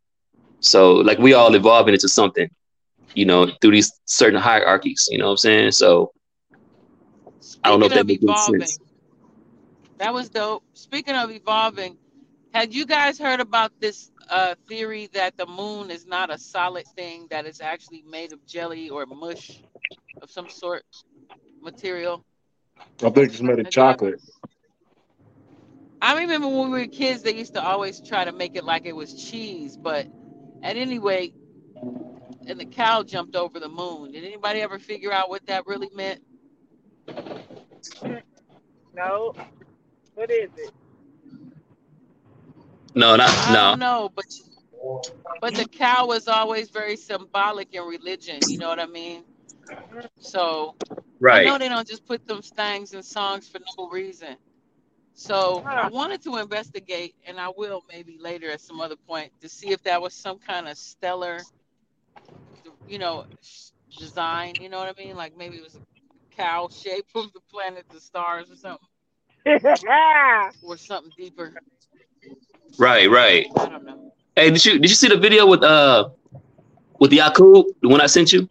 [0.59, 2.49] So like we all evolving into something,
[3.15, 5.71] you know, through these certain hierarchies, you know what I'm saying?
[5.71, 6.11] So
[7.63, 8.79] I don't know if that makes any evolving, sense.
[9.97, 10.63] That was dope.
[10.73, 11.97] Speaking of evolving,
[12.53, 16.85] had you guys heard about this uh, theory that the moon is not a solid
[16.95, 19.61] thing, that it's actually made of jelly or mush
[20.21, 20.83] of some sort
[21.61, 22.23] material?
[23.03, 24.21] I think it's made of chocolate.
[26.01, 28.85] I remember when we were kids, they used to always try to make it like
[28.85, 30.07] it was cheese, but
[30.61, 31.33] at any rate,
[32.47, 34.11] and the cow jumped over the moon.
[34.11, 36.21] Did anybody ever figure out what that really meant?
[38.95, 39.33] No.
[40.17, 40.73] What is it?
[42.95, 43.77] No, not I no.
[43.77, 44.25] don't but
[45.41, 48.47] but the cow was always very symbolic in religion.
[48.47, 49.23] You know what I mean?
[50.19, 50.75] So
[51.19, 51.29] right.
[51.29, 54.37] I know they don't just put them things in songs for no reason.
[55.13, 59.49] So I wanted to investigate, and I will maybe later at some other point to
[59.49, 61.47] see if that was some kind of stellar,
[62.87, 63.25] you know,
[63.97, 64.59] design.
[64.59, 65.15] You know what I mean?
[65.15, 68.87] Like maybe it was a cow shape of the planet, the stars, or something,
[70.61, 71.53] or something deeper.
[72.77, 73.47] Right, right.
[73.57, 74.11] I don't know.
[74.35, 76.09] Hey, did you did you see the video with uh
[76.99, 78.47] with Yakub, the one I sent you?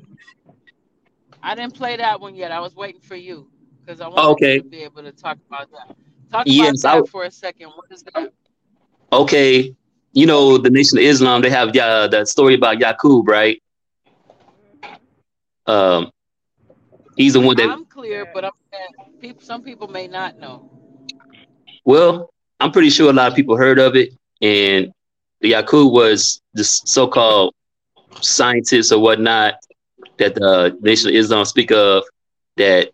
[1.43, 2.51] I didn't play that one yet.
[2.53, 3.49] I was waiting for you
[3.81, 4.55] because I wanted Oh, okay.
[4.57, 5.97] you to be able to talk about that.
[6.31, 7.69] Talk about Yes, I that for a second.
[7.69, 8.33] What is that?
[9.13, 9.75] okay,
[10.13, 13.61] you know, the Nation of Islam, they have uh, that story about Yakub, right?
[15.67, 16.11] Um,
[17.17, 18.53] he's the one that, I'm clear, but I'm
[19.21, 19.43] people.
[19.43, 20.71] Some people may not know.
[21.87, 22.31] Well,
[22.61, 24.11] I'm pretty sure a lot of people heard of it.
[24.43, 24.93] And
[25.41, 27.55] the Yakub was this so called
[28.21, 29.55] scientist or whatnot
[30.19, 32.03] that the Nation of Islam speak of,
[32.57, 32.91] that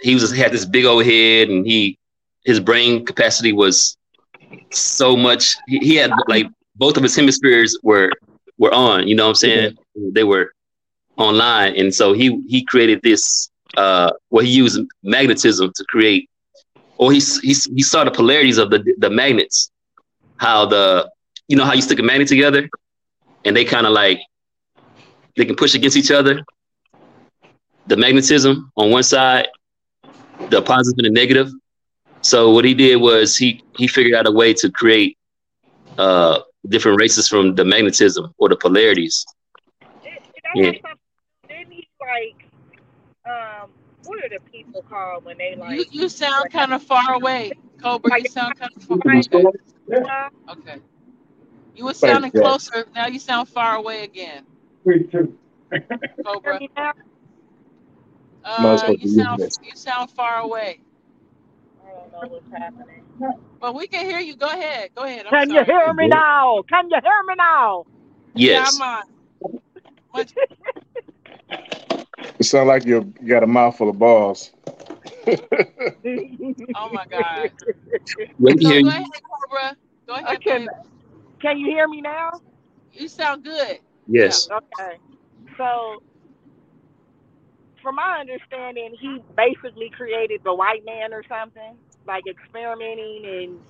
[0.00, 1.98] he was had this big old head and he
[2.44, 3.96] his brain capacity was
[4.70, 8.10] so much he, he had like both of his hemispheres were
[8.56, 9.76] were on you know what i'm saying
[10.12, 10.52] they were
[11.18, 16.29] online and so he he created this uh well he used magnetism to create
[17.00, 19.70] or he he, he saw the polarities of the the magnets
[20.36, 20.84] how the
[21.48, 22.62] you know how you stick a magnet together
[23.44, 24.20] and they kind of like
[25.36, 26.34] they can push against each other
[27.86, 29.48] the magnetism on one side
[30.50, 31.48] the positive and the negative
[32.22, 35.16] so what he did was he he figured out a way to create
[35.98, 39.24] uh different races from the magnetism or the polarities.
[40.54, 40.72] Yeah.
[41.48, 42.48] Didn't he like
[43.24, 43.70] um
[44.10, 47.52] what are the people called when they like You you sound kind of far away,
[47.80, 48.18] Cobra.
[48.20, 49.46] You sound kind of far away.
[50.50, 50.80] Okay.
[51.76, 52.40] You were sounding you.
[52.40, 52.86] closer.
[52.92, 54.44] Now you sound far away again,
[56.26, 56.58] Cobra.
[58.44, 60.80] Uh, you sound you sound far away.
[61.86, 63.04] I don't know what's happening.
[63.60, 64.34] But we can hear you.
[64.34, 64.90] Go ahead.
[64.96, 65.26] Go ahead.
[65.26, 66.62] I'm Can you hear me now?
[66.68, 67.84] Can you hear me now?
[68.34, 68.76] Yes.
[68.76, 70.26] Come on.
[72.20, 74.50] Much, It sounds like you you got a mouthful of balls.
[76.74, 77.50] oh my God.
[78.38, 78.90] We can So hear go you.
[78.90, 79.76] ahead, Cobra.
[80.06, 80.26] Go ahead.
[80.26, 80.68] I can
[81.40, 82.30] Can you hear me now?
[82.92, 83.80] You sound good.
[84.06, 84.50] Yes.
[84.50, 84.96] Okay.
[85.56, 86.02] So,
[87.82, 93.60] from my understanding, he basically created the white man or something, like experimenting and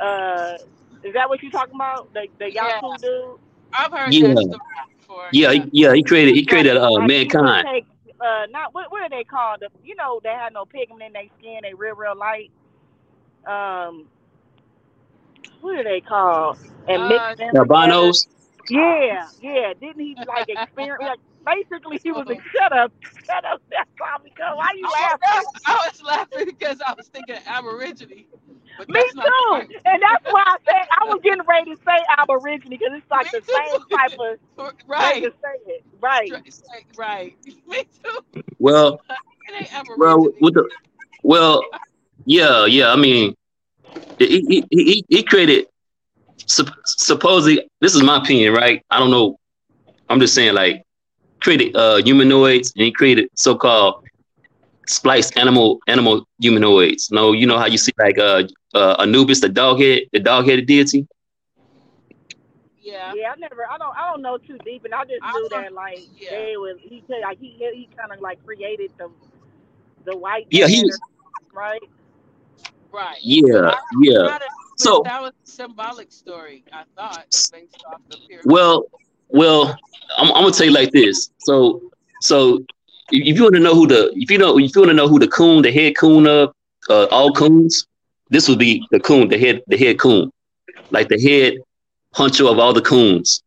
[0.00, 0.56] uh,
[1.04, 2.12] is that what you're talking about?
[2.14, 2.80] The the Yeah.
[2.80, 3.38] Yakub dude?
[3.72, 4.34] I've heard Yeah.
[4.34, 4.76] that story
[5.08, 5.32] before.
[5.32, 7.64] Yeah, he, yeah, he created he created uh Like, mankind.
[7.64, 7.86] take,
[8.20, 9.60] uh, not what what are they called?
[9.60, 11.60] The, you know, they had no pigment in their skin.
[11.62, 12.50] They real real light.
[13.46, 14.08] Um,
[15.60, 16.58] what are they called?
[16.88, 17.54] And Uh, mix them.
[17.56, 18.28] Albinos.
[18.68, 19.72] Yeah, yeah.
[19.80, 21.02] Didn't he like experiment?
[21.04, 22.92] Like basically, he was like, "Shut up,
[23.26, 24.52] shut up." That's probably good.
[24.54, 25.52] Why you I was, laughing?
[25.66, 28.24] I was laughing because I was thinking Aborigine.
[28.88, 29.20] Me too.
[29.50, 29.68] right.
[29.86, 33.32] And that's why I said I was getting ready to say Aborigine because it's like
[33.32, 35.22] Me the same type of way Right.
[35.22, 35.84] to say it.
[36.00, 36.30] Right.
[36.30, 36.52] Right.
[36.96, 37.36] Right.
[37.66, 38.42] Me too.
[38.58, 39.00] Well,
[39.48, 40.68] It well, with the
[41.22, 41.62] well,
[42.24, 42.92] yeah, yeah.
[42.92, 43.34] I mean,
[44.18, 45.66] he he he, he created
[46.46, 47.68] sup- supposedly.
[47.80, 48.82] This is my opinion, right?
[48.90, 49.36] I don't know.
[50.08, 50.82] I'm just saying, like,
[51.40, 54.04] created uh humanoids, and he created so-called
[54.86, 57.10] spliced animal animal humanoids.
[57.10, 58.42] No, you know how you see like uh,
[58.74, 61.06] uh Anubis, the dog head, the dog-headed deity.
[62.80, 63.12] Yeah.
[63.14, 65.48] Yeah, I never, I don't, I don't know too deep, and I just I knew
[65.50, 66.30] don't- that like yeah.
[66.30, 69.10] they was he could like he he kind of like created the
[70.06, 71.00] the white Yeah, he man was-
[71.54, 71.60] or-
[72.92, 73.16] right.
[73.20, 74.36] Yeah, yeah.
[74.36, 74.40] A-
[74.78, 78.46] So- that was a symbolic story, I thought, based off the pyramid.
[78.46, 78.84] Well,
[79.28, 79.76] well,
[80.16, 81.30] I'm, I'm gonna tell you like this.
[81.38, 81.82] So,
[82.20, 82.58] so
[83.10, 85.08] if you want to know who the, if you know, if you want to know
[85.08, 86.52] who the coon, the head coon of
[86.90, 87.86] uh, all coons,
[88.30, 90.30] this would be the coon, the head, the head coon,
[90.90, 91.54] like the head
[92.14, 93.42] honcho of all the coons,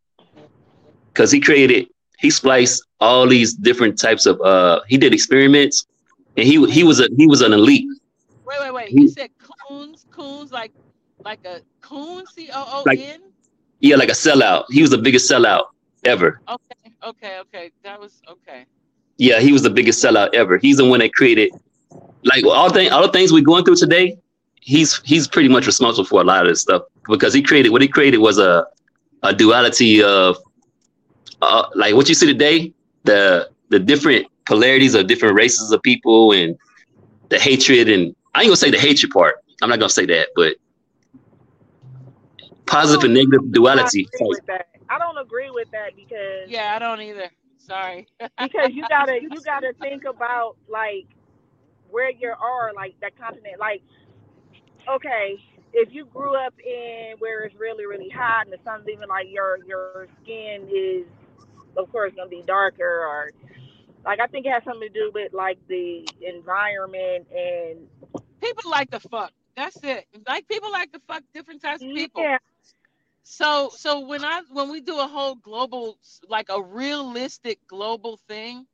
[1.12, 5.86] because he created, he spliced all these different types of, uh, he did experiments,
[6.36, 7.86] and he he was a he was an elite.
[8.46, 8.88] Wait, wait, wait.
[8.88, 9.30] he- You said
[9.68, 10.72] coons, coons, like
[11.24, 12.84] like a coon, C O O N.
[12.86, 13.00] Like-
[13.80, 14.64] Yeah, like a sellout.
[14.70, 15.64] He was the biggest sellout
[16.04, 16.40] ever.
[16.48, 17.70] Okay, okay, okay.
[17.82, 18.66] That was okay.
[19.18, 20.58] Yeah, he was the biggest sellout ever.
[20.58, 21.50] He's the one that created
[22.24, 24.18] like all thing all the things we're going through today.
[24.60, 27.82] He's he's pretty much responsible for a lot of this stuff because he created what
[27.82, 28.66] he created was a
[29.22, 30.36] a duality of
[31.42, 32.72] uh, like what you see today
[33.04, 36.56] the the different polarities of different races of people and
[37.28, 39.36] the hatred and I ain't gonna say the hatred part.
[39.62, 40.56] I'm not gonna say that, but
[42.66, 44.08] positive and negative I duality.
[44.14, 44.66] agree with that.
[44.92, 47.30] I don't agree with that because Yeah, I don't either.
[47.56, 48.06] Sorry.
[48.20, 51.06] because you gotta you gotta think about like
[51.90, 53.58] where you are, like that continent.
[53.58, 53.82] Like,
[54.88, 55.36] okay,
[55.72, 59.28] if you grew up in where it's really really hot and the sun's even like
[59.30, 61.06] your your skin is,
[61.78, 63.30] of course, gonna be darker or
[64.04, 67.88] like I think it has something to do with like the environment and
[68.42, 69.32] people like to fuck.
[69.56, 70.06] That's it.
[70.28, 72.22] Like people like to fuck different types of people.
[72.22, 72.38] yeah.
[73.24, 75.98] So so when I when we do a whole global
[76.28, 78.66] like a realistic global thing,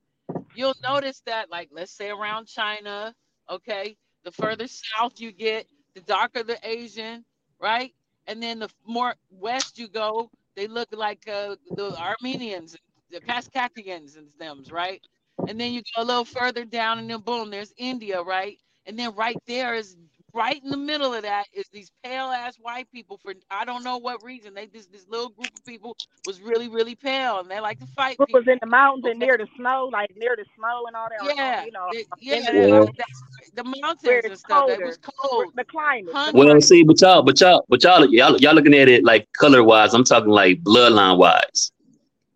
[0.54, 3.14] you'll notice that like let's say around China,
[3.50, 7.24] okay, the further south you get, the darker the Asian,
[7.60, 7.94] right?
[8.26, 12.76] And then the more west you go, they look like uh, the Armenians,
[13.10, 15.02] the Kazakhstians and thems, right?
[15.46, 18.58] And then you go a little further down, and then boom, there's India, right?
[18.86, 19.96] And then right there is
[20.34, 23.82] right in the middle of that is these pale ass white people for I don't
[23.84, 24.54] know what reason.
[24.54, 27.86] They this this little group of people was really really pale and they like to
[27.86, 30.96] fight It was in the mountains and near the snow, like near the snow and
[30.96, 31.26] all that.
[31.26, 32.84] or, Yeah, you know, it- yeah, the, Yeah.
[32.84, 33.06] that-
[33.54, 34.68] the mountains where and it's stuff.
[34.68, 35.52] It was cold.
[35.54, 36.06] The climate.
[36.06, 39.04] the Hun- Well, see, but y'all, but y'all, but y'all, y'all, y'all looking at it
[39.04, 39.94] like color wise.
[39.94, 41.72] I'm talking like bloodline wise.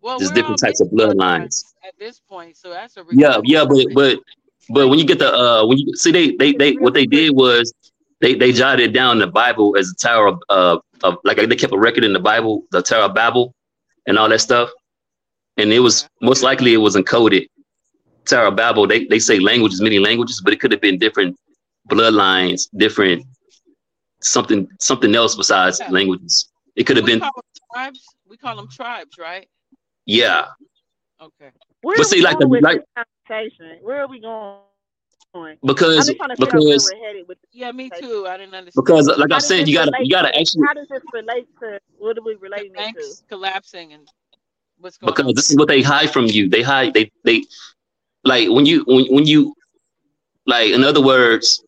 [0.01, 1.63] Well, There's different types of bloodlines.
[1.87, 4.19] at this point, so that's a Yeah, yeah, but but
[4.69, 7.31] but when you get the uh when you see they they they what they did
[7.35, 7.73] was
[8.21, 11.37] they they jotted it down in the Bible as a tower of uh of like
[11.37, 13.53] they kept a record in the Bible, the Tower of Babel,
[14.07, 14.69] and all that stuff,
[15.57, 17.47] and it was most likely it was encoded.
[18.25, 21.35] Tower of Babel, they they say languages, many languages, but it could have been different
[21.89, 23.25] bloodlines, different
[24.21, 25.89] something something else besides Yeah.
[25.89, 26.49] languages.
[26.75, 27.21] It could have been
[27.73, 28.01] tribes.
[28.27, 29.47] We call them tribes, right?
[30.05, 30.47] yeah.
[31.21, 31.51] Okay.
[31.81, 32.83] Where But are see, like the- like-
[33.27, 34.17] this conversation?
[34.17, 35.57] Where are we going?
[35.65, 38.25] Because just trying to figure out where because we're headed with this Yeah, me too.
[38.27, 38.75] I didn't understand.
[38.75, 41.03] because like I How does said, you gotta you gotta to- actually How does this
[41.13, 43.15] relate to what are we relating it to?
[43.15, 44.07] banks collapsing and
[44.77, 45.33] what's going because on?
[45.35, 46.49] this is what they hide from you.
[46.49, 47.43] They hide they they
[48.23, 49.53] like when you when when you
[50.45, 51.63] like in other words,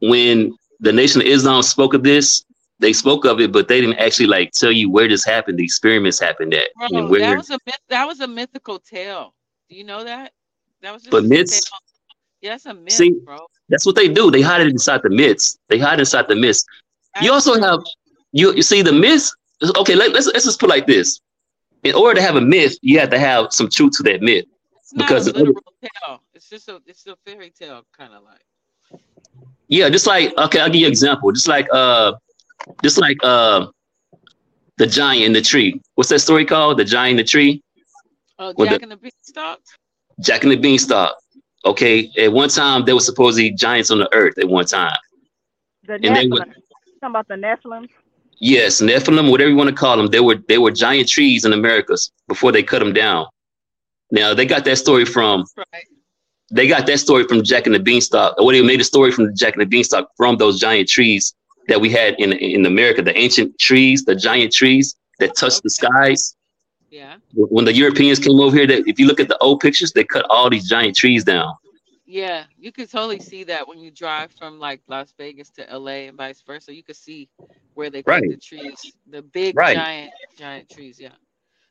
[0.00, 2.44] when the Nation of Islam spoke of this,
[2.80, 5.64] they spoke of it, but they didn't actually like tell you where this happened, the
[5.64, 7.20] experiments happened at, Bro, and oh, where.
[7.20, 9.34] that was a myth, that was a mythical tale.
[9.68, 10.32] Do you know that?
[10.82, 11.60] That was just But a myths-.
[12.40, 13.38] Yeah, that's a myth, See, bro.
[13.68, 14.30] That's what they do.
[14.30, 15.58] They hide it inside the myths.
[15.68, 16.64] They hide inside the myths.
[17.22, 17.80] You also have
[18.32, 19.30] you you see the myth.
[19.76, 21.20] Okay, let, let's let's just put it like this.
[21.84, 24.44] In order to have a myth, you have to have some truth to that myth.
[24.78, 25.74] It's not Because a in order- literal
[26.08, 26.22] tale.
[26.34, 29.00] It's just a it's a fairy tale kind of like.
[29.68, 31.32] Yeah, just like okay, I'll give you an example.
[31.32, 32.12] Just like uh,
[32.82, 33.68] just like uh,
[34.76, 35.80] the giant in the tree.
[35.94, 36.78] What's that story called?
[36.78, 37.62] The giant in the tree.
[38.38, 39.60] Oh, Jack the- and the Beanstalk.
[40.20, 41.16] Jack and the Beanstalk.
[41.64, 44.38] Okay, at one time there were supposedly giants on the earth.
[44.38, 44.94] At one time,
[45.86, 46.38] The And they Nephilim.
[46.38, 46.54] Talking
[47.02, 47.88] about the Nephilim.
[48.38, 51.52] yes, Nephilim, whatever you want to call them, they were they were giant trees in
[51.52, 53.26] Americas before they cut them down.
[54.10, 55.84] Now they got that story from Right.
[56.50, 58.38] they got that story from Jack and the Beanstalk.
[58.40, 61.34] Or they made a story from Jack and the Beanstalk from those giant trees
[61.68, 65.70] that we had in in America, the ancient trees, the giant trees that touched the
[65.70, 66.36] skies.
[66.94, 67.16] Yeah.
[67.34, 70.04] When the Europeans came over here, that if you look at the old pictures, they
[70.04, 71.52] cut all these giant trees down.
[72.06, 76.06] Yeah, you could totally see that when you drive from like Las Vegas to LA
[76.06, 76.72] and vice versa.
[76.72, 77.28] You could see
[77.74, 78.30] where they cut Right.
[78.30, 79.74] the trees, the big Right.
[79.76, 81.00] giant giant trees.
[81.00, 81.16] Yeah.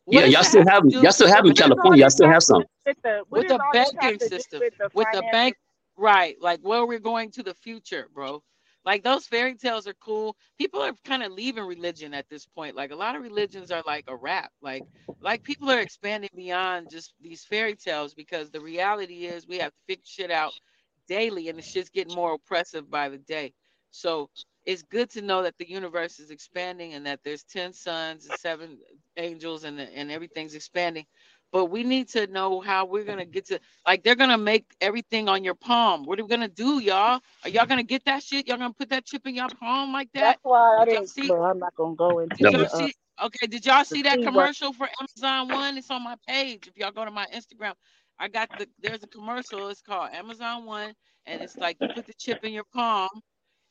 [0.07, 2.01] Yeah, y'all still have y'all still have in California.
[2.01, 2.65] Y'all still have some.
[2.85, 5.55] With the with the all this have banking system, with the with the bank,
[5.95, 6.35] right?
[6.41, 8.43] Like where we're going to the future, bro.
[8.85, 10.35] Like those fairy tales are cool.
[10.57, 12.75] People are kind of leaving religion at this point.
[12.75, 14.51] Like a lot of religions are like a wrap.
[14.61, 14.83] Like
[15.21, 19.71] like people are expanding beyond just these fairy tales because the reality is we have
[19.71, 20.53] to figure shit out
[21.07, 23.53] daily and it's just getting more oppressive by the day.
[23.91, 24.29] So
[24.65, 28.33] it's good to know that the universe is expanding and that there's 10 suns and
[28.33, 28.77] seven
[29.17, 31.05] angels and, and everything's expanding.
[31.53, 35.29] But we need to know how we're gonna get to like they're gonna make everything
[35.29, 36.05] on your palm.
[36.05, 37.21] What are we gonna do, y'all?
[37.43, 38.47] Are y'all gonna get that shit?
[38.49, 40.33] Y'all gonna put that chip in your palm like that?
[40.33, 41.11] That's why I Did didn't.
[41.11, 41.25] see?
[41.25, 42.93] Well, I'm not gonna go into Did y'all Uh, see?
[43.23, 45.77] Okay, did y'all see that commercial for Amazon One?
[45.77, 46.67] It's on my page.
[46.67, 47.73] If y'all go to my Instagram,
[48.19, 49.69] I got the there's a commercial.
[49.69, 50.93] It's called Amazon One,
[51.27, 53.09] and it's like you put the chip in your palm,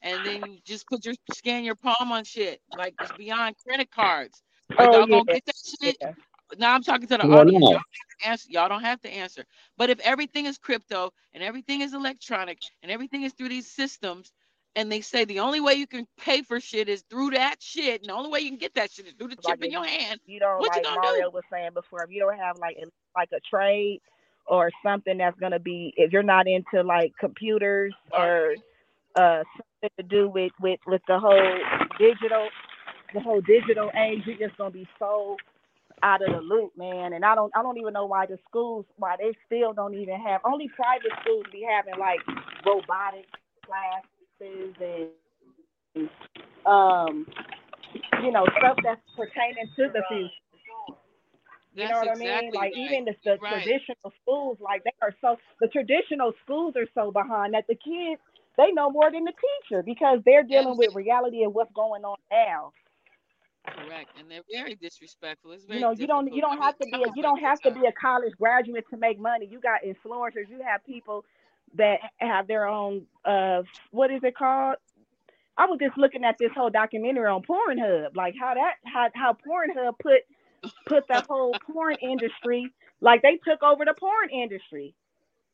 [0.03, 2.61] and then you just put your scan your palm on shit.
[2.73, 4.43] Like it's beyond credit cards.
[4.79, 5.99] Are Oh, y'all gonna get that shit?
[6.01, 6.13] yeah.
[6.59, 7.69] Now I'm talking to the Well, audience.
[7.69, 7.71] no.
[7.71, 8.49] Y'all, don't have to answer.
[8.51, 9.45] Y'all don't have to answer.
[9.79, 14.33] But if everything is crypto and everything is electronic and everything is through these systems,
[14.77, 18.03] and they say the only way you can pay for shit is through that shit,
[18.03, 19.73] and the only way you can get that shit is through the Like chip in
[19.73, 20.21] your hand.
[20.27, 21.31] You don't What you like gonna Mario do?
[21.31, 22.05] was saying before.
[22.05, 24.01] If you don't have like a- like a trade
[24.47, 28.57] or something that's gonna be, if you're not into like computers or
[29.17, 31.59] uh something to do with with with the whole
[31.99, 32.49] digital,
[33.15, 35.37] the whole digital age, you're just gonna be so
[36.03, 37.13] out of the loop, man.
[37.13, 40.21] And I don't I don't even know why the schools why they still don't even
[40.21, 42.21] have only private schools be having like
[42.67, 43.27] robotic
[43.67, 46.09] classes and
[46.67, 47.27] um
[48.23, 50.31] you know stuff that's pertaining to the future.
[51.77, 52.53] You know That's what I mean?
[52.55, 52.75] Like right.
[52.75, 53.63] even the, the Right.
[53.63, 58.21] traditional schools, like they are so the traditional schools are so behind that the kids
[58.59, 62.17] they know more than the teacher because they're dealing with reality and what's going on
[62.31, 62.73] now.
[63.67, 65.53] Correct, and they're very disrespectful.
[65.53, 67.61] It's very You know, you don't you don't have to be a, you don't have
[67.63, 69.47] to be a college graduate to make money.
[69.47, 70.49] You got influencers.
[70.49, 71.25] You have people
[71.77, 74.77] that have their own uh what is it called?
[75.57, 79.33] I was just looking at this whole documentary on Pornhub, like how that how how
[79.35, 80.23] Pornhub put
[80.87, 84.95] put the whole porn industry like they took over the porn industry.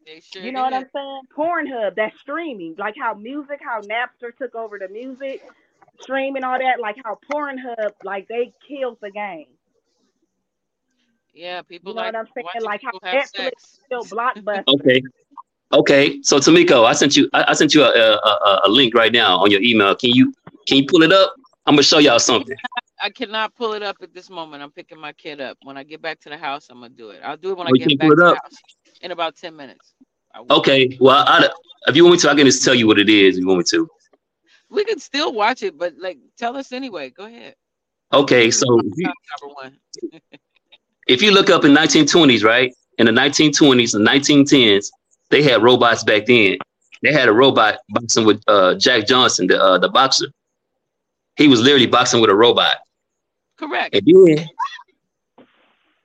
[0.06, 0.72] They sure You know what.
[0.74, 1.22] I'm saying?
[1.36, 5.42] Pornhub, that streaming, like how music, how Napster took over the music,
[6.00, 9.46] streaming, all that, like how Pornhub, like they killed the game.
[11.34, 12.64] Yeah, people You know like what I'm saying?
[12.64, 13.80] Like how people have Netflix sex.
[13.86, 14.64] still blockbuster.
[14.80, 15.02] Okay.
[15.72, 16.22] Okay.
[16.22, 19.12] So Tomeicko, I sent you I, I sent you a, a, a- a link right
[19.12, 19.94] now on your email.
[19.94, 20.32] Can you
[20.66, 21.34] can you pull it up?
[21.66, 22.56] I'm gonna show y'all something.
[23.02, 24.62] I cannot pull it up at this moment.
[24.62, 25.56] I'm picking my kid up.
[25.62, 27.20] When I get back to the house, I'm gonna do it.
[27.22, 28.38] I'll do it when Oh, I get can't back pull to it the up?
[28.42, 28.52] house
[29.02, 29.94] in about ten minutes.
[30.50, 30.96] Okay.
[31.00, 31.48] Well, I,
[31.86, 33.36] if you want me to, I can just tell you what it is.
[33.36, 33.88] If you want me to.
[34.70, 37.10] We could still watch it, but like, tell us anyway.
[37.10, 37.54] Go ahead.
[38.12, 38.50] Okay.
[38.50, 39.78] So if you, Number one.
[41.06, 42.72] if you look up in 1920s, right?
[42.98, 44.90] In the 1920s and 1910s,
[45.30, 46.56] they had robots back then.
[47.02, 50.26] They had a robot boxing with uh, Jack Johnson, the uh, the boxer.
[51.36, 52.76] He was literally boxing with a robot.
[53.56, 53.94] Correct.
[53.94, 54.46] And then,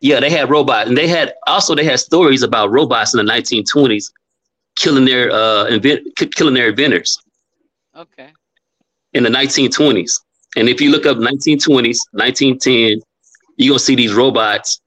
[0.02, 3.32] yeah, they had robots, and they had also they had stories about robots in the
[3.32, 4.12] 1920s
[4.76, 6.02] killing their uh invent
[6.36, 7.18] killing their inventors
[7.96, 8.32] Okay.
[9.14, 10.20] In the 1920s.
[10.56, 13.02] And if you look up 1920s, 1910,
[13.58, 14.82] you're gonna see these robots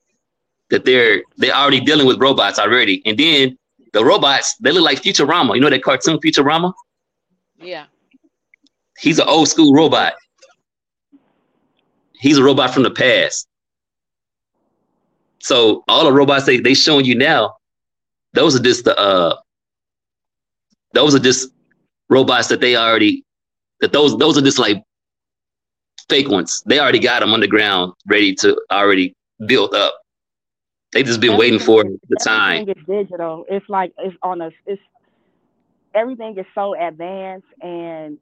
[0.70, 3.03] that they're they're already dealing with robots already.
[3.07, 3.57] And then
[3.93, 5.55] the robots, they look like Futurama.
[5.55, 6.72] You know that cartoon Futurama?
[7.59, 7.87] Yeah.
[8.99, 10.14] He's an old school robot.
[12.18, 13.47] He's a robot from the past.
[15.41, 17.57] So all the robots they they showing you now,
[18.33, 19.37] those are just the uh
[20.93, 21.51] those are just
[22.09, 23.24] robots that they already
[23.81, 24.83] that those those are just like
[26.09, 26.62] fake ones.
[26.66, 29.14] They already got them underground, ready to already
[29.47, 30.01] built up.
[30.93, 32.62] They just been waiting for the time.
[32.62, 33.45] Everything is digital.
[33.49, 34.53] It's like it's on us.
[34.66, 34.81] it's
[35.95, 38.18] everything is so advanced and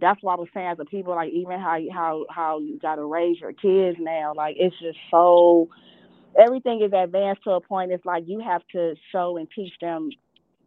[0.00, 3.04] that's why I was saying as a people, like even how how how you gotta
[3.04, 5.68] raise your kids now, like it's just so
[6.38, 7.92] everything is advanced to a point.
[7.92, 10.10] It's like you have to show and teach them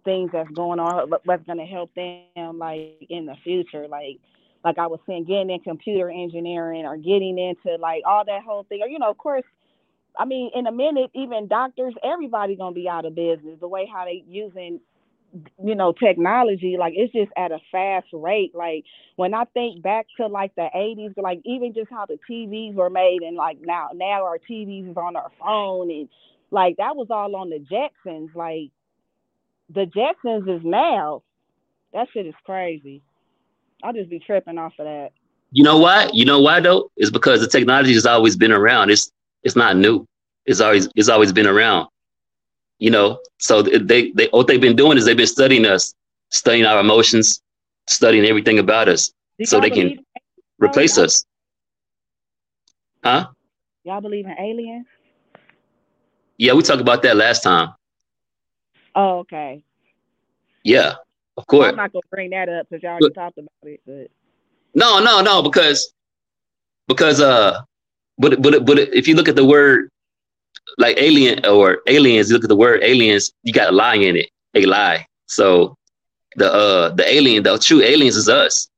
[0.04, 4.20] things that's going on, what's gonna help them like in the future, like
[4.64, 8.64] like I was saying, getting in computer engineering or getting into like all that whole
[8.64, 9.44] thing, or you know, of course,
[10.18, 13.60] I mean, in a minute, even doctors, everybody gonna be out of business.
[13.60, 14.82] The way how they using,
[15.64, 18.54] you know, technology, like it's just at a fast rate.
[18.56, 18.86] Like
[19.16, 22.90] when I think back to like the '80s, like even just how the TVs were
[22.92, 26.10] made, and like now, now our TVs is on our phone, and
[26.52, 28.36] like that was all on the Jetsons.
[28.36, 28.72] Like
[29.74, 31.24] the Jetsons is now.
[31.94, 33.02] That shit is crazy.
[33.84, 35.12] I'll just be tripping off of that.
[35.52, 36.10] You know why?
[36.14, 36.92] You know why though?
[36.98, 38.90] It's because the technology has always been around.
[38.90, 39.12] It's
[39.44, 40.06] it's not new.
[40.46, 41.88] It's always it's always been around.
[42.80, 45.94] You know, so they they what they've been doing is they've been studying us,
[46.30, 47.42] studying our emotions,
[47.88, 49.12] studying everything about us,
[49.44, 49.98] so they can
[50.60, 51.26] replace us.
[53.04, 53.28] Huh?
[53.84, 54.88] Y'all believe in aliens?
[56.38, 57.70] Yeah, we talked about that last time.
[58.96, 59.64] Oh, okay.
[60.64, 60.96] Yeah,
[61.38, 61.70] of course.
[61.70, 63.82] I'm not gonna bring that up because y'all already talked about it.
[63.86, 64.08] But
[64.74, 65.94] No, no, no, because
[66.88, 67.62] because uh,
[68.18, 69.90] but but but if you look at the word
[70.78, 74.16] like alien or aliens, you look at the word aliens, you got a lie in
[74.16, 75.06] it, a lie.
[75.28, 75.76] So
[76.36, 78.70] the uh the alien, the true aliens is us.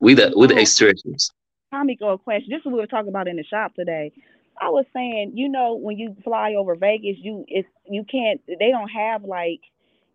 [0.00, 1.30] We the we the extraterrestrials.
[1.72, 2.50] Tommy, go a question.
[2.50, 4.12] This is what we were talking about in the shop today.
[4.60, 8.40] I was saying, you know, when you fly over Vegas, you it's you can't.
[8.46, 9.60] They don't have like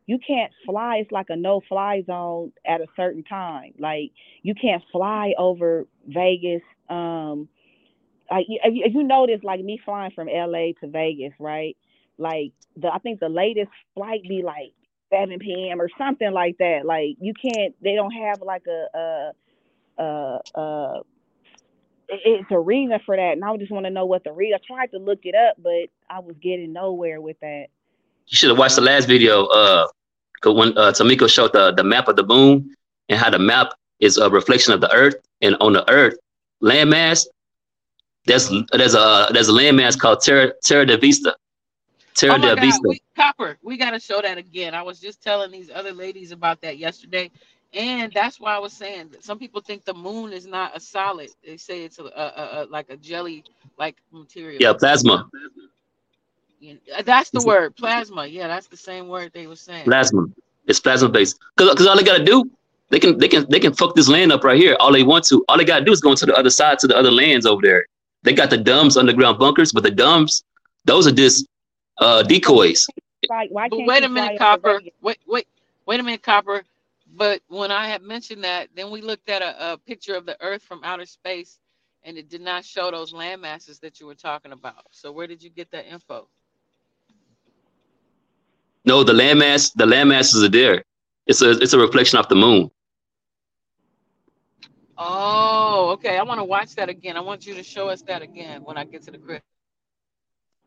[0.09, 0.97] you can't fly.
[0.97, 3.73] It's like a no fly zone at a certain time.
[3.77, 4.09] Like
[4.41, 6.63] you can't fly over Vegas.
[6.89, 7.47] Um,
[8.31, 11.77] like you, you notice, like me flying from LA to Vegas, right?
[12.17, 14.73] Like the I think the latest flight be like
[15.11, 15.79] 7 p.m.
[15.79, 16.87] or something like that.
[16.87, 17.75] Like you can't.
[17.83, 19.31] They don't have like a a
[19.99, 21.01] a, a
[22.07, 24.57] it's a reason for that, and I just want to know what the reason.
[24.59, 27.67] I tried to look it up, but I was getting nowhere with that.
[28.25, 29.45] You should have watched the last video.
[29.45, 29.85] Uh,
[30.41, 32.75] 'cause when uh, Tomeicko showed the the map of the moon
[33.09, 36.15] and how the map is a reflection of the Earth, and on the Earth
[36.63, 37.25] landmass,
[38.25, 41.35] there's there's a there's a landmass called Terra Terra de Vista.
[42.15, 42.87] Terra Oh de God, Vista.
[42.87, 44.73] we, Copper, we got to show that again.
[44.73, 47.31] I was just telling these other ladies about that yesterday,
[47.73, 50.79] and that's why I was saying that some people think the moon is not a
[50.79, 51.29] solid.
[51.45, 53.43] They say it's a, a, a, a like a jelly
[53.77, 54.59] like material.
[54.59, 55.29] Yeah, plasma.
[56.59, 58.25] You know, that's the word, plasma.
[58.25, 59.85] Yeah, that's the same word they were saying.
[59.85, 60.27] Plasma.
[60.67, 61.39] It's plasma based.
[61.55, 62.49] Cause, Cause all they gotta do,
[62.89, 64.75] they can they can they can fuck this land up right here.
[64.79, 65.43] All they want to.
[65.47, 67.61] All they gotta do is go into the other side to the other lands over
[67.61, 67.85] there.
[68.23, 70.43] They got the dumbs underground bunkers, but the dumbs,
[70.85, 71.47] those are just
[71.99, 72.87] uh decoys.
[73.29, 74.81] Like, why But wait a minute, Copper.
[75.01, 75.47] Wait, wait,
[75.85, 76.63] wait a minute, Copper.
[77.15, 80.37] But when I had mentioned that, then we looked at a, a picture of the
[80.41, 81.59] Earth from outer space,
[82.03, 84.85] and it did not show those land masses that you were talking about.
[84.91, 86.27] So where did you get that info?
[88.89, 90.83] No, the landmass, the land masses are there.
[91.27, 92.71] It's a it's a reflection of the moon.
[94.97, 96.17] Oh, okay.
[96.17, 97.15] I want to watch that again.
[97.15, 99.43] I want you to show us that again when I get to the crib.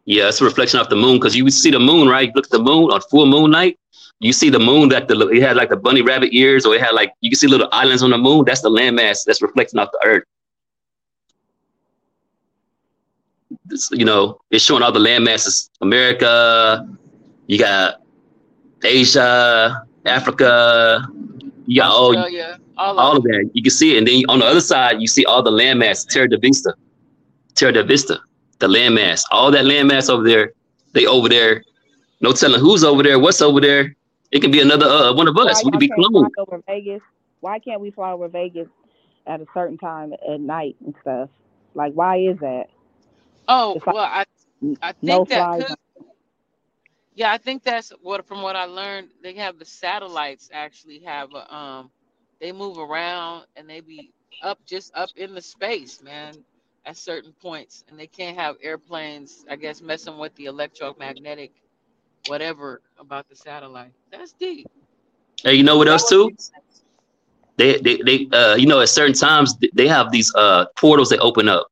[0.05, 2.29] Yeah, it's a reflection of the moon because you see the moon, right?
[2.29, 3.77] You look at the moon on full moon night.
[4.21, 6.81] You see the moon that the it had like the bunny rabbit ears, or it
[6.81, 8.45] had like you can see little islands on the moon.
[8.47, 10.25] That's the landmass that's reflecting off the earth.
[13.65, 15.71] This, you know, it's showing all the landmasses.
[15.81, 16.87] America,
[17.49, 18.02] you got
[18.85, 21.07] Asia, Africa,
[21.67, 22.17] you got all,
[22.77, 23.51] all, all of of that.
[23.55, 26.07] You can see it, and then on the other side, you see all the landmass,
[26.09, 26.75] Terra de Vista,
[27.55, 28.21] Terra de Vista,
[28.59, 30.53] the landmass, all that landmass over there.
[30.93, 31.65] They over there.
[32.21, 33.95] No telling who's over there, what's over there.
[34.31, 35.65] It could be another uh, one of Why us.
[35.65, 36.31] We y'all could be can't fly cloned.
[36.39, 37.03] over Vegas?
[37.41, 38.69] Why can't we fly over Vegas
[39.27, 41.29] at a certain time at night and stuff?
[41.75, 42.67] Like, why is that?
[43.49, 44.25] Oh, It's like well, I
[44.83, 45.77] I think no that fly could zone.
[47.15, 49.09] Yeah, I think that's what from what I learned.
[49.23, 51.91] They have the satellites actually have a, um,
[52.41, 56.35] they move around and they be up just up in the space, man,
[56.87, 59.45] at certain points, and they can't have airplanes.
[59.51, 61.53] I guess messing with the electromagnetic,
[62.29, 63.93] whatever about the satellite.
[64.11, 64.69] That's deep.
[65.43, 66.33] Hey, you know what else too?
[67.59, 71.21] They, they, they, uh, you know, at certain times they have these uh portals that
[71.21, 71.69] open up.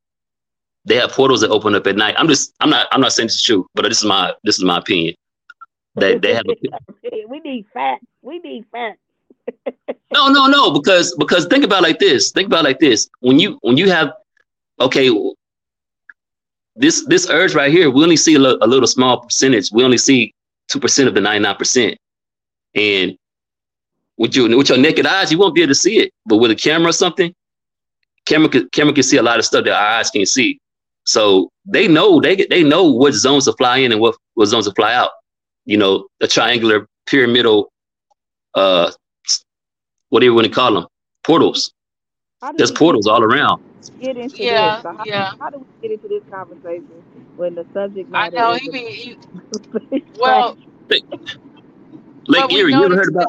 [0.85, 2.15] They have portals that open up at night.
[2.19, 4.65] I'm just, I'm not, I'm not saying it's true, but this is my, this is
[4.65, 5.15] my opinion.
[5.97, 6.45] They, they have.
[6.49, 8.07] A, we need facts.
[8.23, 8.99] We need facts.
[10.13, 12.31] no, no, no, because because think about it like this.
[12.31, 13.09] Think about it like this.
[13.21, 14.13] When you when you have
[14.81, 15.11] okay,
[16.77, 19.71] this this urge right here, we only see a, li- a little small percentage.
[19.73, 20.35] We only see
[20.69, 21.99] two percent of the ninety nine percent,
[22.75, 23.17] and
[24.17, 26.13] with your with your naked eyes, you won't be able to see it.
[26.27, 27.35] But with a camera or something,
[28.27, 30.61] camera camera can see a lot of stuff that our eyes can't see.
[31.05, 34.47] So they know they get they know what zones to fly in and what what
[34.47, 35.11] zones to fly out.
[35.71, 37.69] You know, a triangular pyramidal,
[38.55, 38.91] uh,
[40.09, 40.87] what do you want to call them?
[41.23, 41.73] Portals.
[42.57, 43.61] There's portals all around.
[44.01, 44.83] get into Yeah, this?
[44.83, 45.31] So how, yeah.
[45.39, 47.03] how do we get into this conversation
[47.37, 49.17] when the subject I matter know is he be he,
[50.03, 50.57] the well.
[52.29, 53.29] Lake But we Erie, you ever heard noticed about?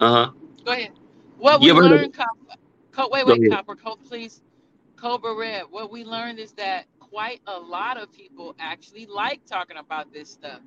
[0.00, 0.30] Uh huh.
[0.64, 0.90] Go ahead.
[1.38, 1.90] What You we ever of?
[1.90, 2.56] learned, Copper,
[2.92, 3.48] Co- wait, Go wait, ahead.
[3.48, 4.42] Copper, Co- please,
[4.96, 5.64] Cobra Red.
[5.70, 10.30] What we learned is that quite a lot of people actually like talking about this
[10.30, 10.60] stuff.